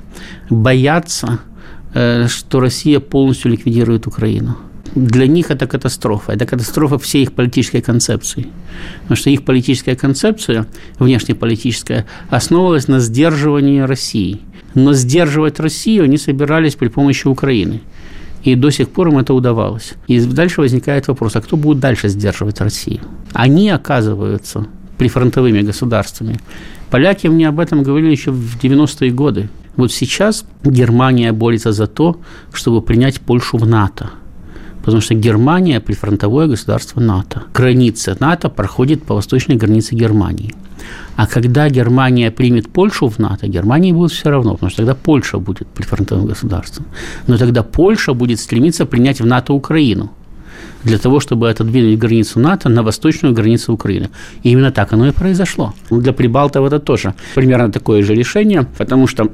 [0.49, 1.39] боятся,
[1.95, 4.55] э, что Россия полностью ликвидирует Украину.
[4.95, 6.33] для них это катастрофа.
[6.33, 8.45] Это катастрофа всей их политической концепции.
[9.01, 10.65] Потому что их политическая концепция,
[10.99, 14.39] внешнеполитическая, основывалась на сдерживании России.
[14.75, 17.79] Но сдерживать Россию они собирались при помощи Украины.
[18.47, 19.95] И до сих пор им это удавалось.
[20.07, 22.99] И дальше возникает вопрос, а кто будет дальше сдерживать Россию?
[23.33, 24.65] Они оказываются
[24.97, 26.39] прифронтовыми государствами.
[26.89, 29.49] Поляки мне об этом говорили еще в 90-е годы.
[29.75, 32.15] Вот сейчас Германия борется за то,
[32.53, 34.11] чтобы принять Польшу в НАТО.
[34.87, 37.41] Потому что Германия– прифронтовое государство НАТО.
[37.53, 40.53] Граница НАТО проходит по восточной границе Германии.
[41.17, 45.39] А когда Германия примет Польшу в НАТО, Германии будет все равно, потому что тогда Польша
[45.39, 46.85] будет прифронтовым государством.
[47.27, 50.09] Но тогда Польша будет стремиться принять в НАТО Украину
[50.85, 54.09] для того, чтобы отодвинуть границу НАТО на восточную границу Украины.
[54.43, 55.73] И именно так оно и произошло.
[55.91, 59.27] Для Прибалтов это тоже примерно такое же решение, потому что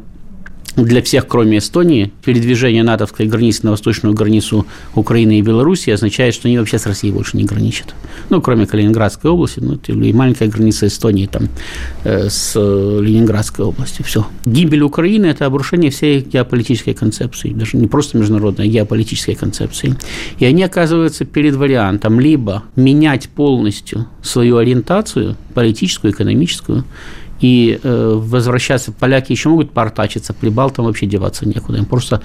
[0.76, 6.48] для всех, кроме Эстонии, передвижение натовской границы на восточную границу Украины и Белоруссии означает, что
[6.48, 7.94] они вообще с Россией больше не граничат.
[8.30, 11.50] Ну, кроме Калининградской области, ну, и маленькая граница Эстонии там
[12.04, 14.04] э, с Ленинградской областью.
[14.06, 14.26] Все.
[14.46, 19.96] Гибель Украины– это обрушение всей геополитической концепции, даже не просто международной, а геополитической концепции.
[20.40, 26.84] И они оказываются перед вариантом либо менять полностью свою ориентацию, политическую, экономическую,
[27.44, 32.22] и э, возвращаться, поляки еще могут портачиться, прибалтам вообще деваться некуда, им просто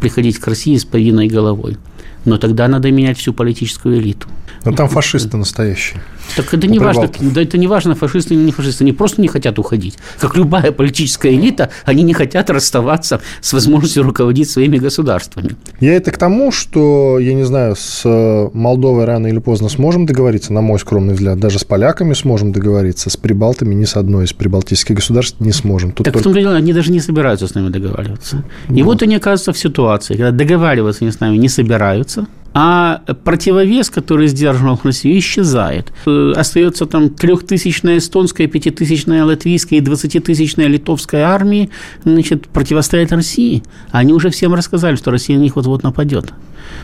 [0.00, 1.76] приходить к России с повинной головой.
[2.24, 4.26] Но тогда надо менять всю политическую элиту.
[4.64, 6.02] Но там фашисты настоящие.
[6.34, 9.28] Так это не важно, да это не важно, фашисты или не фашисты, они просто не
[9.28, 9.96] хотят уходить.
[10.18, 15.56] Как любая политическая элита, они не хотят расставаться с возможностью руководить своими государствами.
[15.80, 18.04] Я это к тому, что, я не знаю, с
[18.52, 23.10] Молдовой рано или поздно сможем договориться, на мой скромный взгляд, даже с поляками сможем договориться,
[23.10, 25.92] с прибалтами ни с одной из прибалтийских государств не сможем.
[25.92, 26.28] Тут так только...
[26.28, 28.44] в том дело, они даже не собираются с нами договариваться.
[28.68, 28.94] И вот.
[28.94, 32.26] вот они оказываются в ситуации, когда договариваться они с нами не собираются,
[32.58, 35.92] а противовес, который сдерживал Россию, исчезает.
[36.06, 41.68] Э, остается там трехтысячная эстонская, пятитысячная латвийская и двадцатитысячная литовская армии,
[42.04, 43.62] значит, противостоять России.
[43.90, 46.32] Они уже всем рассказали, что Россия на них вот-вот нападет.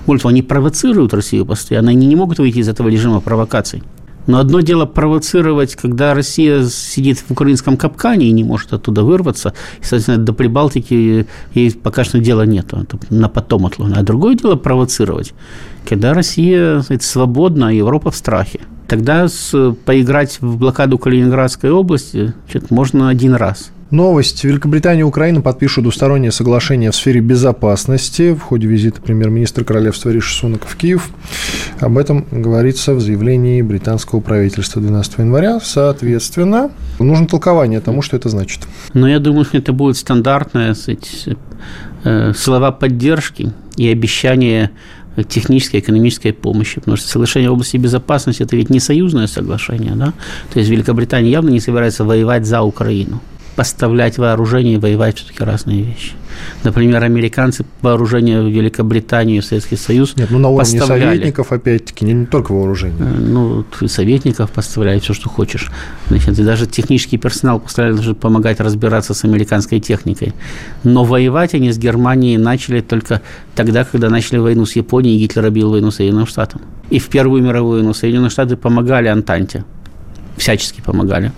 [0.05, 3.83] Более того, они провоцируют Россию постоянно, они не могут выйти из этого режима провокаций.
[4.27, 9.55] Но одно дело провоцировать, когда Россия сидит в украинском капкане и не может оттуда вырваться,
[9.81, 13.99] и, соответственно, до Прибалтики ей пока что дела нет, это на потом отложено.
[13.99, 15.35] А другое дело провоцировать,
[15.89, 18.61] когда Россия сказать, свободна, а Европа в страхе.
[18.89, 22.35] Тогда с, поиграть в блокаду Калининградской области
[22.71, 24.43] можно один раз– Новость.
[24.43, 30.35] Великобритания и Украина подпишут двустороннее соглашение в сфере безопасности в ходе визита премьер-министра Королевства Риши
[30.35, 31.11] Сунака в Киев.
[31.79, 35.61] Об этом говорится в заявлении британского правительства 12 января.
[35.63, 38.61] Соответственно, нужно толкование тому, что это значит.
[38.95, 40.75] Но я думаю, что это будет стандартное
[42.05, 44.71] э, слова поддержки и обещание
[45.29, 50.15] технической, экономической помощи, потому что соглашение в области безопасности– это ведь не союзное соглашение, да?
[50.51, 53.21] То есть Великобритания явно не собирается воевать за Украину
[53.57, 56.13] поставлять вооружение и воевать все-таки разные вещи.
[56.65, 61.17] Например, американцы вооружение в Великобританию и Советский Союз Нет, ну на уровне поставляли.
[61.17, 62.99] советников, опять-таки, не, не только вооружение.
[63.01, 65.71] Э, ну, советников поставляют все, что хочешь.
[66.09, 70.33] Значит, и даже технический персонал поставляли, чтобы помогать разбираться с американской техникой.
[70.85, 73.21] Но воевать они с Германией начали только
[73.55, 76.63] тогда, когда начали войну с Японией, и Гитлер объявил войну Соединенным Штатам.
[76.91, 79.65] И в Первую мировую войну Соединенные Штаты помогали Антанте
[80.43, 81.33] всячески помогали.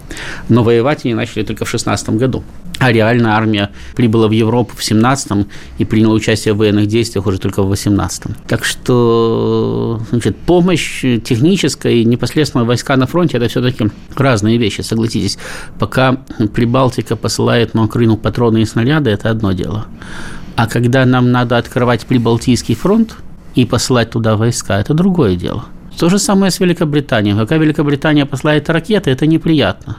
[0.49, 2.43] Но воевать они начали только в 16 году.
[2.79, 5.47] А реально армия прибыла в Европу в 17-м
[5.79, 8.35] и приняла участие в военных действиях уже только в 18-м.
[8.49, 15.38] Так что значит, помощь техническая и непосредственно войска на фронте– это все-таки разные вещи, согласитесь.
[15.79, 16.17] Пока
[16.55, 19.87] Прибалтика посылает на Украину патроны и снаряды– это одно дело.
[20.57, 23.17] А когда нам надо открывать Прибалтийский фронт
[23.55, 25.64] и посылать туда войска– это другое дело.
[25.98, 27.37] То же самое с Великобританией.
[27.37, 29.96] Пока Великобритания посылает ракеты, это неприятно.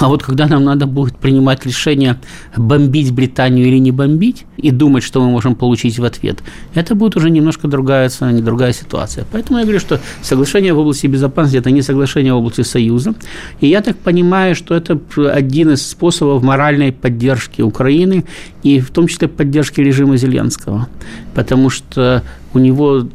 [0.00, 2.16] А вот когда нам надо будет принимать решение,
[2.56, 6.42] бомбить Британию или не бомбить, и думать, что мы можем получить в ответ,
[6.74, 9.24] это будет уже немножко другая, другая ситуация.
[9.32, 13.14] Поэтому я говорю, что соглашение в области безопасности– это не соглашение в области Союза.
[13.60, 15.00] И я так понимаю, что это
[15.32, 18.24] один из способов моральной поддержки Украины
[18.62, 20.88] и в том числе поддержки режима Зеленского.
[21.34, 23.06] Потому что у него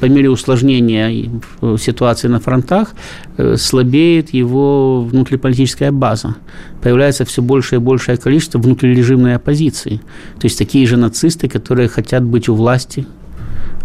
[0.00, 1.30] по мере усложнения
[1.78, 2.94] ситуации на фронтах
[3.36, 6.36] э, слабеет его внутриполитическая база.
[6.82, 10.00] Появляется все большее и большее количество внутрирежимной оппозиции.
[10.40, 13.06] То есть такие же нацисты, которые хотят быть у власти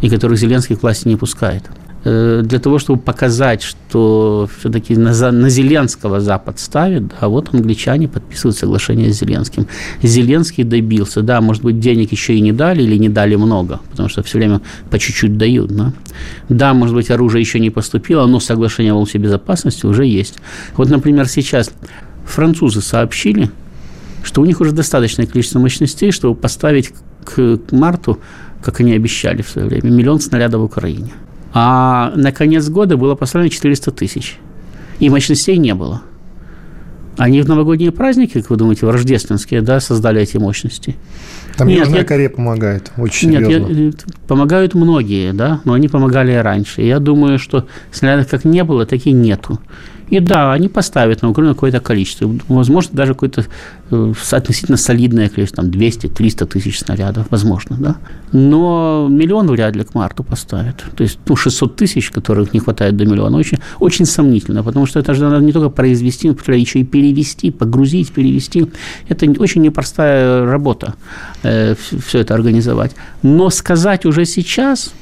[0.02, 1.64] и которых Зеленский к власти не пускает.
[2.04, 8.08] Э, для того, чтобы показать, что все-таки на, на Зеленского Запад ставит, а вот англичане
[8.08, 9.68] подписывают соглашение с Зеленским.
[10.02, 14.10] Зеленский добился, да, может быть, денег еще и не дали или не дали много, потому
[14.10, 15.94] что все время по чуть-чуть дают, да.
[16.50, 20.36] Да, может быть, оружие еще не поступило, но соглашение о волсе безопасности уже есть.
[20.76, 21.72] Вот, например, сейчас
[22.26, 23.50] французы сообщили,
[24.24, 28.20] что у них уже достаточное количество мощностей, чтобы поставить к марту,
[28.62, 31.12] как они обещали в свое время, миллион снарядов в Украине.
[31.54, 34.40] А на конец года было поставлено 400 тысяч.
[35.00, 36.02] И мощностей не было.
[37.18, 40.96] Они в новогодние праздники, как вы думаете, в рождественские, да, создали эти мощности?
[41.58, 42.06] Там нет, Южная я...
[42.06, 43.72] Корея помогает очень нет, серьезно.
[43.72, 43.92] Я...
[44.28, 46.82] помогают многие, да, но они помогали и раньше.
[46.82, 49.60] Я думаю, что снарядов как не было, так и нету.
[50.14, 52.32] И да, они поставят на Украину какое-то количество.
[52.48, 53.46] Возможно, даже какое-то
[53.90, 57.96] э, относительно солидное количество, там 200-300 тысяч снарядов, возможно, да.
[58.32, 60.86] Но миллион вряд ли к марту поставят.
[60.96, 65.00] То есть, ну, 600 тысяч, которых не хватает до миллиона, очень, очень сомнительно, потому что
[65.00, 68.68] это же надо не только произвести, но еще и перевести, погрузить, перевести.
[69.10, 70.94] Это очень непростая работа,
[71.44, 71.74] э,
[72.06, 72.92] все это организовать.
[73.24, 74.94] Но сказать уже сейчас,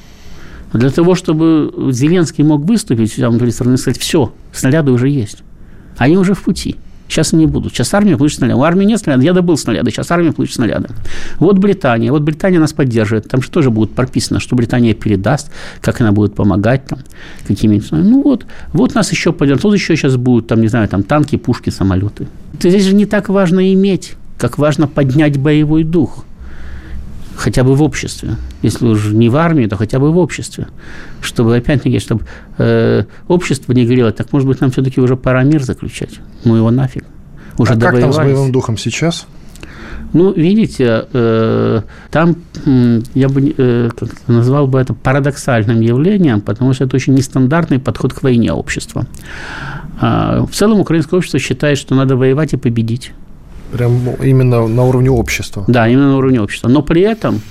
[0.73, 5.43] для того, чтобы Зеленский мог выступить, там, страны сказать, все, снаряды уже есть.
[5.97, 6.77] Они уже в пути.
[7.07, 7.73] Сейчас они будут.
[7.73, 8.57] Сейчас армия получит снаряды.
[8.57, 9.25] У армии нет снарядов.
[9.25, 9.91] Я добыл снаряды.
[9.91, 10.87] Сейчас армия получит снаряды.
[11.39, 12.09] Вот Британия.
[12.09, 13.27] Вот Британия нас поддерживает.
[13.27, 16.99] Там же тоже будет прописано, что Британия передаст, как она будет помогать, там,
[17.45, 19.63] какими Ну вот, вот нас еще поддержат.
[19.63, 22.27] Тут еще сейчас будут, там, не знаю, там танки, пушки, самолеты.
[22.57, 26.23] Здесь же не так важно иметь, как важно поднять боевой дух–
[27.35, 28.35] хотя бы в обществе.
[28.61, 30.67] Если уже не в армии, то хотя бы в обществе.
[31.21, 32.25] Чтобы, опять-таки, чтобы
[32.57, 36.19] э, общество не говорило, так, может быть, нам все-таки уже пора мир заключать.
[36.43, 37.03] Ну, его нафиг.
[37.57, 39.27] Уже а как там с боевым духом сейчас?
[40.13, 42.35] Ну, видите, э, там
[43.13, 43.89] я бы э,
[44.27, 49.05] назвал бы это парадоксальным явлением, потому что это очень нестандартный подход к войне общества.
[50.01, 53.13] А, в целом украинское общество считает, что надо воевать и победить.
[53.71, 55.63] Прям именно на уровне общества.
[55.67, 56.67] Да, именно на уровне общества.
[56.67, 57.41] Но при этом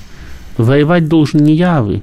[0.57, 2.03] воевать должен не я, а вы.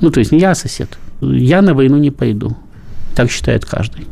[0.00, 0.98] Ну, то есть не я, а сосед.
[1.20, 2.56] Я на войну не пойду.
[3.14, 4.06] Так считает каждый.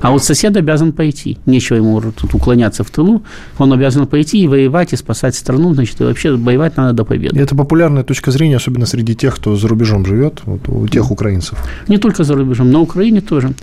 [0.00, 1.38] А вот сосед обязан пойти.
[1.46, 3.22] Нечего ему тут уклоняться в тылу.
[3.58, 5.74] Он обязан пойти и воевать, и спасать страну.
[5.74, 7.38] Значит, и вообще воевать надо до победы.
[7.40, 11.58] это популярная точка зрения, особенно среди тех, кто за рубежом живет, вот у тех украинцев.
[11.88, 13.54] Не только за рубежом, на Украине тоже.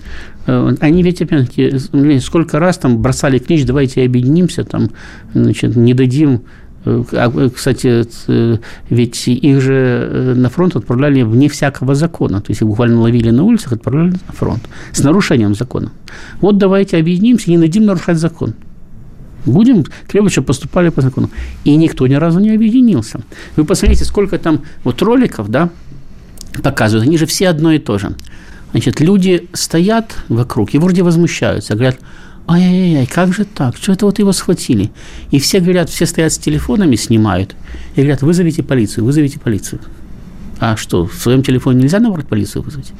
[0.46, 1.78] Э, они ведь, опять-таки,
[2.20, 4.90] сколько раз там бросали клич, давайте объединимся, там,
[5.34, 6.42] значит, не дадим
[7.54, 8.58] кстати, э,
[8.90, 12.40] ведь их же э, на фронт отправляли вне всякого закона.
[12.40, 15.90] То есть их буквально ловили на улицах, отправляли на фронт с нарушением закона.
[16.40, 18.54] Вот давайте объединимся и не дадим нарушать закон.
[19.46, 21.30] Будем требовать, чтобы поступали по закону.
[21.64, 23.20] И никто ни разу не объединился.
[23.56, 25.70] Вы посмотрите, сколько там вот роликов, да,
[26.62, 27.06] показывают.
[27.08, 28.14] Они же все одно и то же.
[28.72, 31.98] Значит, люди стоят вокруг и вроде возмущаются, говорят,
[32.48, 33.76] ай-яй-яй, как же так?
[33.76, 34.90] Что это вот его схватили?
[35.30, 37.54] И все говорят, все стоят с телефонами, снимают,
[37.94, 39.80] и говорят, вызовите полицию, вызовите полицию.
[40.58, 42.92] А что, в своем телефоне нельзя, наоборот, полицию вызвать?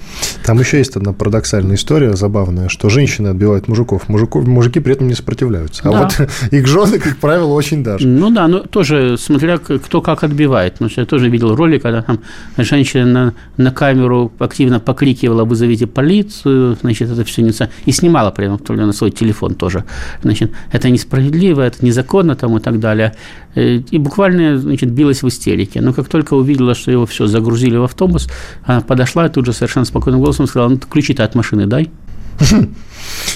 [0.45, 5.09] Там еще есть одна парадоксальная история забавная, что женщины отбивают мужиков, мужиков мужики при этом
[5.09, 5.83] не сопротивляются.
[5.85, 6.03] А да.
[6.03, 8.07] вот их жены, как правило, очень даже.
[8.07, 10.75] Ну да, ну тоже, смотря кто как отбивает.
[10.75, 12.21] Потому что я тоже видел ролик, когда там
[12.59, 17.53] женщина на, на камеру активно покрикивала «вызовите полицию», значит, это все не...
[17.87, 19.85] И снимала прямо на свой телефон тоже.
[20.23, 23.15] Значит, это несправедливо, это незаконно там и так далее.
[23.55, 25.81] Э, и буквально, значит, билась в истерике.
[25.81, 27.46] Но как только увидела, что его все загрузили
[27.81, 28.29] в автобус,
[28.65, 31.91] она подошла и тут же совершенно спокойным голосом сказала, ну, ключи-то от машины дай.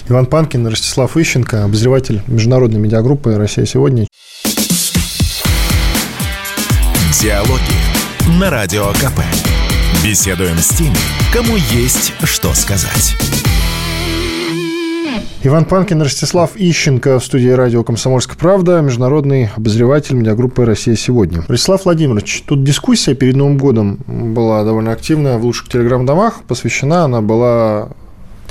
[0.09, 4.07] Иван Панкин, Ростислав Ищенко, обозреватель международной медиагруппы «Россия сегодня».
[7.21, 9.21] Диалоги на Радио КП.
[10.03, 10.97] Беседуем с теми,
[11.33, 13.17] кому есть что сказать.
[15.43, 21.43] Иван Панкин, Ростислав Ищенко в студии радио «Комсомольская правда», международный обозреватель медиагруппы «Россия сегодня».
[21.49, 26.43] Ростислав Владимирович, тут дискуссия перед Новым годом была довольно активная в лучших телеграм-домах.
[26.47, 27.89] Посвящена она была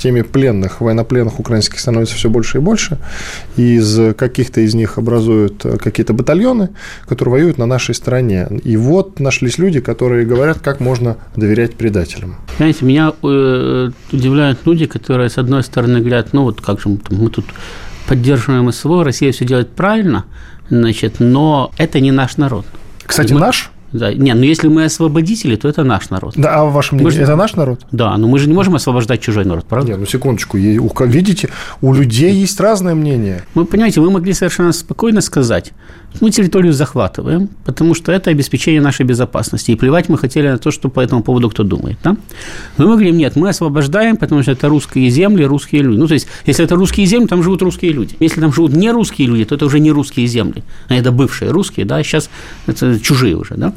[0.00, 2.98] теме пленных, военнопленных украинских становится все больше и больше.
[3.56, 6.70] И из каких-то из них образуют какие-то батальоны,
[7.06, 8.48] которые воюют на нашей стороне.
[8.64, 12.36] И вот нашлись люди, которые говорят, как можно доверять предателям.
[12.56, 16.98] Знаете, меня э, удивляют люди, которые, с одной стороны, говорят, ну вот как же мы,
[17.10, 17.44] мы тут
[18.06, 20.24] поддерживаем СВО, Россия все делает правильно,
[20.68, 22.64] значит, но это не наш народ.
[23.04, 23.40] Кстати, мы...
[23.40, 23.70] наш?
[23.92, 24.12] Да.
[24.12, 26.34] Не, ну если мы освободители, то это наш народ.
[26.36, 27.22] Да, а в вашем мнении, же...
[27.22, 27.80] это наш народ?
[27.90, 29.90] Да, но мы же не можем освобождать чужой народ, правда?
[29.90, 31.50] Нет, ну секундочку, видите,
[31.80, 33.42] у людей есть разное мнение.
[33.54, 35.72] Вы понимаете, вы могли совершенно спокойно сказать,
[36.20, 39.70] мы территорию захватываем, потому что это обеспечение нашей безопасности.
[39.70, 41.98] И плевать мы хотели на то, что по этому поводу кто думает.
[42.02, 42.16] Да?
[42.78, 45.98] Но мы говорим, нет, мы освобождаем, потому что это русские земли, русские люди.
[45.98, 48.16] Ну, то есть, если это русские земли, там живут русские люди.
[48.20, 50.62] Если там живут не русские люди, то это уже не русские земли.
[50.88, 52.28] А это бывшие русские, да, сейчас
[52.66, 53.72] это чужие уже, да.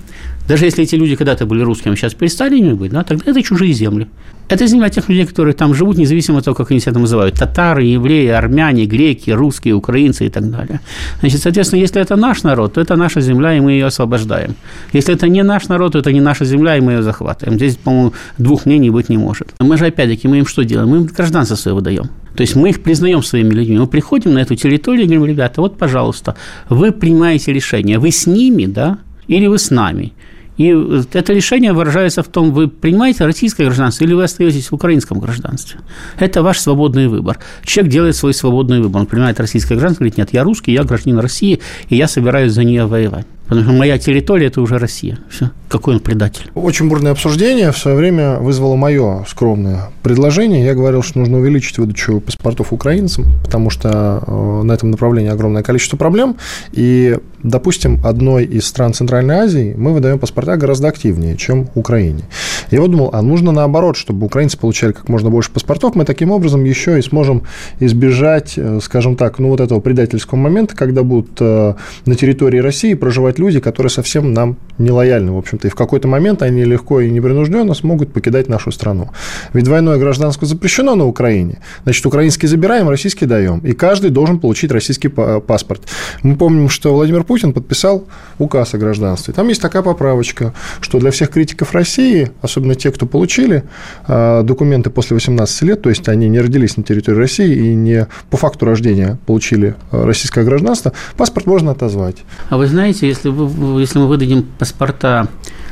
[0.47, 3.41] Даже если эти люди когда-то были русскими, а сейчас перестали ими быть, да, тогда это
[3.41, 4.07] чужие земли.
[4.49, 7.35] Это земля тех людей, которые там живут, независимо от того, как они себя там называют.
[7.35, 10.81] Татары, евреи, армяне, греки, русские, украинцы и так далее.
[11.21, 14.55] Значит, соответственно, если это наш народ, то это наша земля, и мы ее освобождаем.
[14.91, 17.57] Если это не наш народ, то это не наша земля, и мы ее захватываем.
[17.57, 19.53] Здесь, по-моему, двух мнений быть не может.
[19.59, 20.89] Мы же, опять-таки, мы им что делаем?
[20.89, 22.09] Мы им гражданство свое выдаем.
[22.35, 23.77] То есть мы их признаем своими людьми.
[23.77, 26.35] Мы приходим на эту территорию и говорим, ребята, вот, пожалуйста,
[26.69, 30.11] вы принимаете решение, вы с ними, да, или вы с нами.
[30.57, 30.67] И
[31.13, 35.79] это решение выражается в том, вы принимаете российское гражданство или вы остаетесь в украинском гражданстве.
[36.19, 37.39] Это ваш свободный выбор.
[37.63, 39.01] Человек делает свой свободный выбор.
[39.01, 42.63] Он принимает российское гражданство, говорит, нет, я русский, я гражданин России, и я собираюсь за
[42.63, 43.25] нее воевать.
[43.47, 45.19] Потому что моя территория– это уже Россия.
[45.29, 45.51] Все.
[45.67, 46.49] Какой он предатель.
[46.55, 50.63] Очень бурное обсуждение в свое время вызвало мое скромное предложение.
[50.63, 55.63] Я говорил, что нужно увеличить выдачу паспортов украинцам, потому что э, на этом направлении огромное
[55.63, 56.37] количество проблем.
[56.71, 62.23] И, допустим, одной из стран Центральной Азии мы выдаем паспорта гораздо активнее, чем Украине.
[62.71, 65.95] Я вот думал, а нужно наоборот, чтобы украинцы получали как можно больше паспортов.
[65.95, 67.43] Мы таким образом еще и сможем
[67.79, 71.73] избежать, э, скажем так, ну вот этого предательского момента, когда будут э,
[72.05, 75.75] на территории России проживать бывают люди, которые совсем нам не лояльны, в общем-то, и в
[75.75, 79.09] какой-то момент они легко и непринужденно смогут покидать нашу страну.
[79.53, 84.71] Ведь двойное гражданство запрещено на Украине, значит, украинский забираем, российский даем, и каждый должен получить
[84.71, 85.81] российский паспорт.
[86.23, 88.03] Мы помним, что Владимир Путин подписал
[88.39, 89.33] указ о гражданстве.
[89.33, 93.63] Там есть такая поправочка, что для всех критиков России, особенно те, кто получили
[94.07, 98.07] а, документы после 18 лет, то есть они не родились на территории России и не
[98.29, 102.17] по факту рождения получили а, российское гражданство, паспорт можно отозвать.
[102.49, 105.27] А вы знаете, если если, вы, если мы выдадим паспорта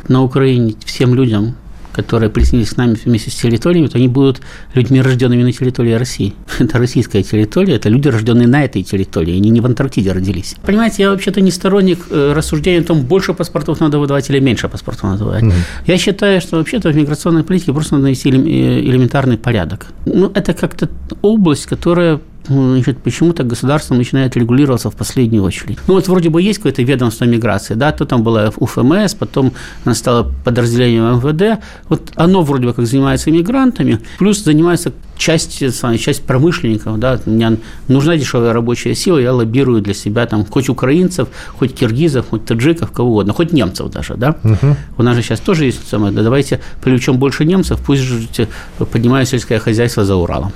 [0.08, 1.56] на Украине всем людям,
[1.94, 4.42] которые присоединились к нами вместе с территориями, то они будут
[4.74, 6.34] людьми, рожденными на территории России.
[6.60, 10.56] Это российская территория, это люди, рожденные на этой территории, они не в Антарктиде родились.
[10.66, 14.70] Понимаете, я вообще-то не сторонник э, рассуждения о том, больше паспортов надо выдавать или меньше
[14.70, 15.44] паспортов надо выдавать.
[15.44, 15.54] Mm.
[15.88, 19.88] Я считаю, что вообще-то в миграционной политике просто надо навести э, элементарный порядок.
[20.06, 20.88] Ну, это как-то
[21.22, 25.78] область, которая значит, почему-то государство начинает регулироваться в последнюю очередь.
[25.88, 29.54] Ну, вот вроде бы есть какое-то ведомство миграции, да, то там было УФМС, потом
[29.86, 31.64] оно стало подразделением МВД.
[31.90, 35.60] Вот оно вроде бы как занимается иммигрантами, плюс занимается часть,
[36.00, 41.28] часть промышленников, да, мне нужна дешевая рабочая сила, я лоббирую для себя там хоть украинцев,
[41.60, 44.36] хоть киргизов, хоть таджиков, кого угодно, хоть немцев даже, да.
[44.44, 44.76] Угу.
[44.98, 48.48] У нас же сейчас тоже есть самое, да, давайте привлечем больше немцев, пусть же
[48.92, 50.52] поднимают сельское хозяйство за Уралом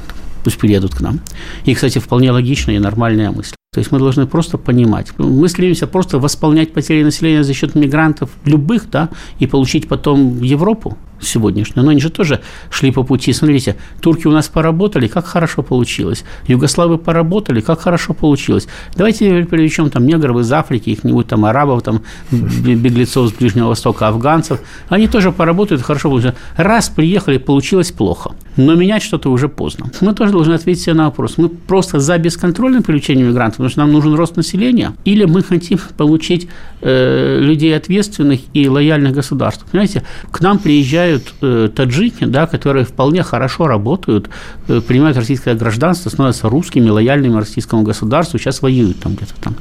[0.46, 1.20] пусть приедут к нам.
[1.66, 3.55] И, кстати, вполне логичная и нормальная мысль.
[3.76, 5.12] То есть мы должны просто понимать.
[5.18, 9.10] Мы стремимся просто восполнять потери населения за счет мигрантов любых, да,
[9.40, 11.86] и получить потом Европу сегодняшнюю.
[11.86, 13.34] Но они же тоже шли по пути.
[13.34, 16.24] Смотрите, турки у нас поработали, как хорошо получилось.
[16.48, 18.68] Югославы поработали, как хорошо получилось.
[18.96, 22.02] Давайте привлечем там негров из Африки, их-нибудь там арабов, там
[22.32, 24.60] беглецов с Ближнего Востока, афганцев.
[24.90, 26.36] Они тоже поработают, хорошо получилось.
[26.58, 28.32] Раз приехали, получилось плохо.
[28.58, 29.92] Но менять что-то уже поздно.
[30.02, 31.38] Мы тоже должны ответить себе на вопрос.
[31.38, 35.80] Мы просто за бесконтрольное привлечение мигрантов, потому что нам нужен рост населения, или мы хотим
[35.98, 36.48] получить
[36.82, 39.66] э, людей ответственных и лояльных государств.
[39.72, 44.30] Понимаете, к нам приезжают э, таджики, да, которые вполне хорошо работают,
[44.68, 49.56] э, принимают российское гражданство, становятся русскими, лояльными российскому государству, сейчас воюют там где-то там.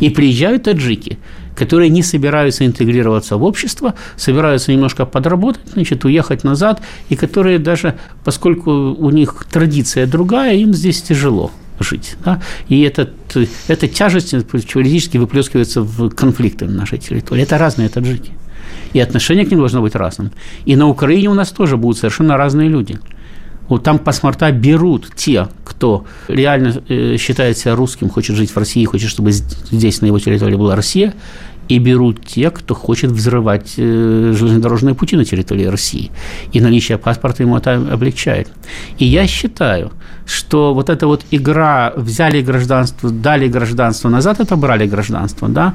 [0.00, 1.18] И приезжают таджики,
[1.54, 6.80] которые не собираются интегрироваться в общество, собираются немножко подработать, значит, уехать назад,
[7.10, 11.50] и которые даже, поскольку у них традиция другая, им здесь тяжело
[11.82, 12.16] жить.
[12.24, 12.40] Да?
[12.68, 13.10] И этот,
[13.68, 17.42] эта тяжесть юридически выплескивается в конфликты на нашей территории.
[17.42, 18.32] Это разные таджики.
[18.92, 20.32] И отношение к ним должно быть разным.
[20.64, 22.98] И на Украине у нас тоже будут совершенно разные люди.
[23.68, 28.84] Вот там паспорта берут те, кто реально э, считает себя русским, хочет жить в России,
[28.84, 31.14] хочет, чтобы здесь, на его территории была Россия,
[31.68, 36.10] и берут те, кто хочет взрывать э, железнодорожные пути на территории России.
[36.52, 38.48] И наличие паспорта ему это облегчает.
[38.98, 39.92] И я считаю,
[40.26, 45.74] что вот эта вот игра «взяли гражданство, дали гражданство, назад отобрали гражданство», да,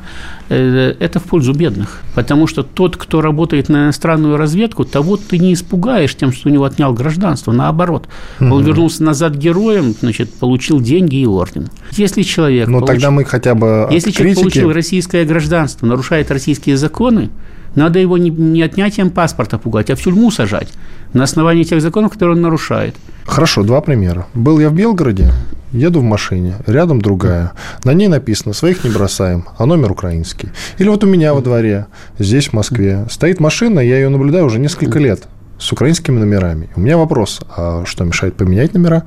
[0.49, 2.01] э, это в пользу бедных.
[2.15, 6.51] Потому что тот, кто работает на иностранную разведку, того ты не испугаешь тем, что у
[6.51, 7.51] него отнял гражданство.
[7.51, 8.07] Наоборот,
[8.39, 8.55] угу.
[8.55, 11.69] он вернулся назад героем, значит, получил деньги и орден.
[11.91, 12.67] Если человек...
[12.67, 14.17] Но получил, тогда мы хотя бы Если критики...
[14.17, 17.29] человек получил российское гражданство, нарушает российские законы,
[17.77, 20.69] надо его не, не отнятием паспорта пугать, а в тюрьму сажать
[21.13, 22.95] на основании тех законов, которые он нарушает.
[23.25, 24.25] Хорошо, два примера.
[24.33, 25.31] Был я в Белгороде,
[25.71, 27.51] еду в машине, рядом другая,
[27.83, 30.49] на ней написано «своих не бросаем», а номер украинский.
[30.79, 34.59] Или вот у меня во дворе, здесь, в Москве, стоит машина, я ее наблюдаю уже
[34.59, 35.27] несколько лет
[35.59, 36.69] с украинскими номерами.
[36.75, 39.03] У меня вопрос, а что мешает поменять номера?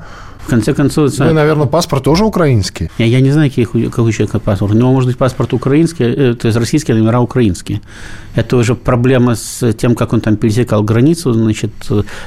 [0.51, 1.19] Конце концов...
[1.19, 2.91] Ну, и, наверное, паспорт тоже украинский.
[2.99, 4.73] Я, я не знаю, какой у человека паспорт.
[4.73, 7.81] У него может быть паспорт украинский, э, то есть российские номера украинские.
[8.35, 11.71] Это уже проблема с тем, как он там пересекал границу, значит,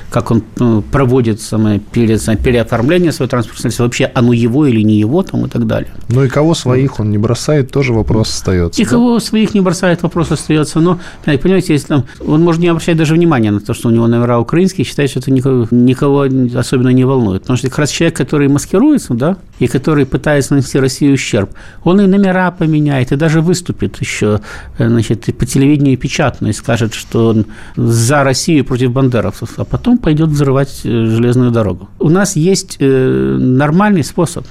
[0.09, 4.99] как он ну, проводит самое пере, переоформление своего транспортного средства, вообще оно его или не
[4.99, 5.91] его там и так далее.
[6.09, 8.81] Ну и кого своих он не бросает, тоже вопрос остается.
[8.81, 8.91] И да?
[8.91, 10.79] кого своих не бросает, вопрос остается.
[10.79, 14.07] Но, понимаете, если там, он может не обращать даже внимания на то, что у него
[14.07, 17.43] номера украинские, считает, что это никого, никого особенно не волнует.
[17.43, 21.49] Потому что как раз человек, который маскируется, да, и который пытается нанести России ущерб,
[21.83, 24.39] он и номера поменяет, и даже выступит еще,
[24.77, 27.45] э, значит, по телевидению и печатно, и скажет, что он
[27.75, 31.89] за Россию против бандеровцев, а потом пойдет взрывать э, железную дорогу.
[31.99, 34.45] У нас есть э, нормальный способ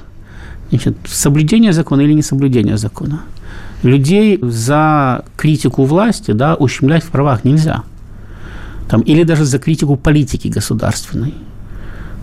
[0.71, 3.21] значит, соблюдения закона или несоблюдения закона.
[3.83, 7.83] Людей за критику власти да, ущемлять в правах нельзя.
[8.89, 11.35] Там, или даже за критику политики государственной.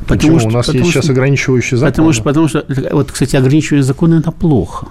[0.10, 0.38] Почему?
[0.38, 1.92] Потому что, У нас есть сейчас ограничивающие законы.
[1.92, 4.88] Потому что, потому что, вот, кстати, ограничивающие законы– это плохо.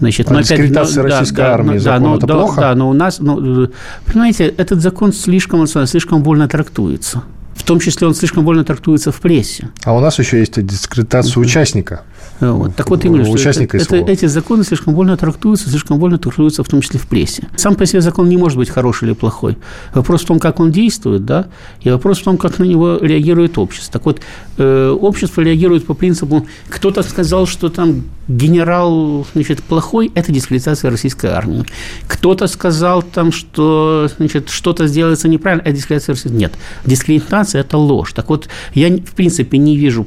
[0.00, 2.60] Значит, а но дискредитация опять, российской да, армии, да, закон, но, это да, плохо?
[2.60, 3.68] Да, но у нас, ну,
[4.06, 7.22] понимаете, этот закон слишком, слишком больно трактуется.
[7.70, 9.68] В том числе он слишком больно трактуется в прессе.
[9.84, 12.02] А у нас еще есть дискредитация участника.
[12.40, 12.74] Вот.
[12.74, 16.68] Так вот, именно, что это, это, эти законы слишком больно трактуются, слишком больно трактуются в
[16.68, 17.46] том числе в прессе.
[17.56, 19.56] Сам по себе закон не может быть хороший или плохой.
[19.94, 21.46] Вопрос в том, как он действует, да,
[21.82, 23.92] и вопрос в том, как на него реагирует общество.
[23.92, 24.20] Так вот,
[24.58, 31.30] э, общество реагирует по принципу, кто-то сказал, что там генерал, значит, плохой, это дискредитация российской
[31.30, 31.64] армии.
[32.06, 36.52] Кто-то сказал там, что, значит, что-то сделается неправильно, это дискредитация российской Нет,
[36.86, 38.12] дискредитация– это ложь.
[38.12, 40.06] Так вот, я, в принципе, не вижу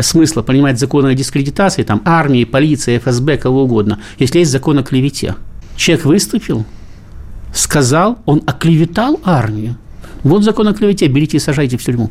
[0.00, 4.82] смысла принимать законы о дискредитации, там, армии, полиции, ФСБ, кого угодно, если есть закон о
[4.82, 5.34] клевете.
[5.76, 6.64] Человек выступил,
[7.54, 9.76] сказал, он оклеветал армию.
[10.22, 12.10] Вот закон о клевете, берите и сажайте в тюрьму.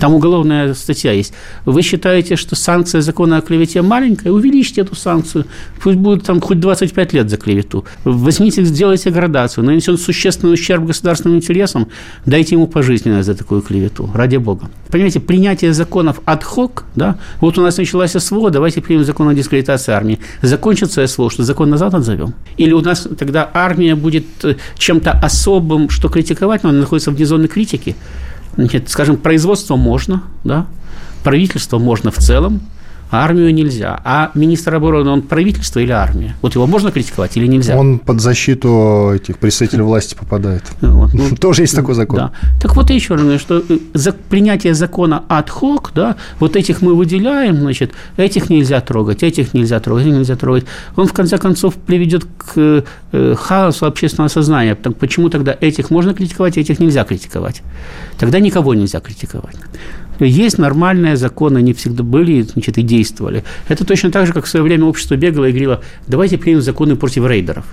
[0.00, 1.34] Там уголовная статья есть.
[1.66, 4.32] Вы считаете, что санкция закона о клевете маленькая?
[4.32, 5.44] Увеличьте эту санкцию.
[5.82, 7.84] Пусть будет там хоть 25 лет за клевету.
[8.04, 9.64] Возьмите, сделайте градацию.
[9.64, 11.88] Нанесет существенный ущерб государственным интересам,
[12.24, 14.10] дайте ему пожизненно за такую клевету.
[14.14, 14.70] Ради бога.
[14.88, 19.92] Понимаете, принятие законов hoc, да, вот у нас началась СВО, давайте примем закон о дискредитации
[19.92, 20.18] армии.
[20.42, 22.34] Закончится СВО, что закон назад отзовем?
[22.56, 27.26] Или у нас тогда армия будет э, чем-то особым, что критиковать, но она находится вне
[27.26, 27.96] зоны критики?
[28.54, 30.66] Значит, скажем, производство можно, да,
[31.22, 32.60] правительство можно в целом,
[33.10, 34.00] армию нельзя.
[34.04, 36.36] А министр обороны, он правительство или армия?
[36.42, 37.76] Вот его можно критиковать или нельзя?
[37.76, 40.62] Он под защиту этих представителей власти попадает.
[41.00, 42.16] Вот, ну, Тоже есть такой закон.
[42.16, 42.32] Да.
[42.60, 45.48] Так вот еще раз, что э, за принятие закона ad
[45.94, 50.64] да, вот этих мы выделяем, значит, этих нельзя трогать, этих нельзя трогать, этих нельзя трогать.
[50.96, 54.74] Он, в конце концов, приведет к э, хаосу общественного сознания.
[54.74, 57.62] Так почему тогда этих можно критиковать, а этих нельзя критиковать?
[58.18, 59.56] Тогда никого нельзя критиковать.
[60.24, 63.44] Есть нормальные законы, они всегда были значит, и действовали.
[63.68, 66.96] Это точно так же, как в свое время общество бегало и говорило, давайте примем законы
[66.96, 67.64] против рейдеров.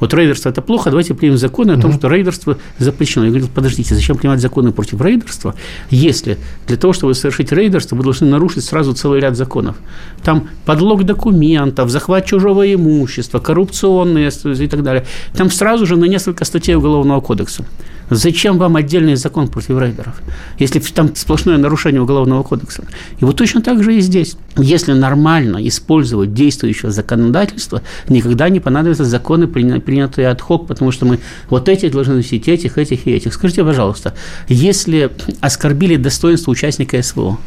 [0.00, 3.26] Вот рейдерство– это плохо, давайте примем законы о том, что рейдерство запрещено.
[3.26, 5.54] Я говорю, подождите, зачем принимать законы против рейдерства,
[5.88, 6.36] если
[6.66, 9.76] для того, чтобы совершить рейдерство, вы должны нарушить сразу целый ряд законов.
[10.22, 15.06] Там подлог документов, захват чужого имущества, коррупционные и так далее.
[15.32, 17.64] Там сразу же на несколько статей Уголовного кодекса.
[18.10, 20.20] Зачем вам отдельный закон против рейдеров,
[20.58, 22.84] если там сплошное нарушение Уголовного кодекса?
[23.18, 24.36] И вот точно так же и здесь.
[24.56, 31.18] Если нормально использовать действующее законодательство, никогда не понадобятся законы, принятые от хок, потому что мы
[31.48, 33.32] вот этих должны носить, этих, этих и этих.
[33.32, 34.14] Скажите, пожалуйста,
[34.48, 37.38] если оскорбили достоинство участника СВО,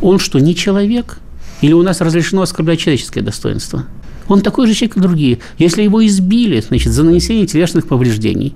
[0.00, 1.18] он что, не человек?
[1.60, 3.84] Или у нас разрешено оскорблять человеческое достоинство?
[4.28, 5.38] Он такой же человек, как другие.
[5.58, 8.54] Если его избили, значит, за нанесение телесных повреждений,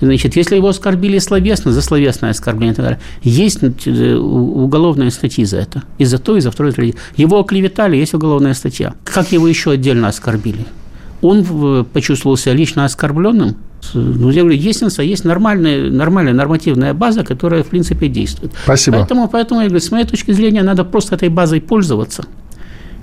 [0.00, 5.58] значит, если его оскорбили словесно, за словесное оскорбление, так далее, есть э, уголовная статья за
[5.58, 5.82] это.
[5.98, 6.68] И за то, и за второе.
[7.16, 8.94] Его оклеветали, есть уголовная статья.
[9.04, 10.66] Как его еще отдельно оскорбили?
[11.20, 13.56] Он почувствовал себя лично оскорбленным,
[13.94, 18.52] ну, я говорю, есть, есть нормальная, нормальная нормативная база, которая, в принципе, действует.
[18.64, 18.98] Спасибо.
[18.98, 22.24] Поэтому, поэтому, я говорю, с моей точки зрения, надо просто этой базой пользоваться–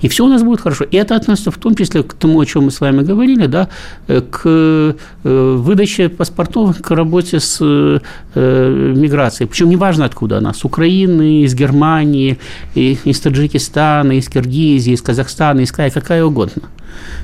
[0.01, 0.85] и все у нас будет хорошо.
[0.85, 3.69] И это относится в том числе к тому, о чем мы с вами говорили, да,
[4.07, 4.93] э, к э,
[5.23, 7.99] выдаче паспортов, к работе с э,
[8.35, 9.47] миграцией.
[9.47, 12.37] Причем неважно, откуда она, с Украины, из Германии,
[12.75, 16.63] из Таджикистана, из Киргизии, из Казахстана, из Кая, какая угодно.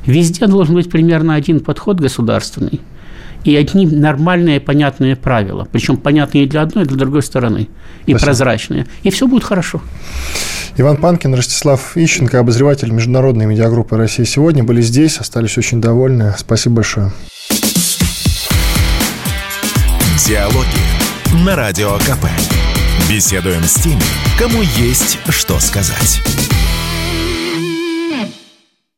[0.05, 2.81] Везде должен быть примерно один подход государственный
[3.43, 5.67] и одни нормальные, понятные правила.
[5.71, 7.69] Причем понятные и для одной, и для другой стороны.
[8.05, 8.19] И Спасибо.
[8.19, 8.87] прозрачные.
[9.03, 9.81] И все будет хорошо.
[10.77, 16.33] Иван Панкин, Ростислав Ищенко, обозреватель международной медиагруппы «Россия сегодня» были здесь, остались очень довольны.
[16.37, 17.11] Спасибо большое.
[20.25, 22.25] Диалоги на Радио КП.
[23.09, 24.01] Беседуем с теми,
[24.37, 26.21] кому есть что сказать.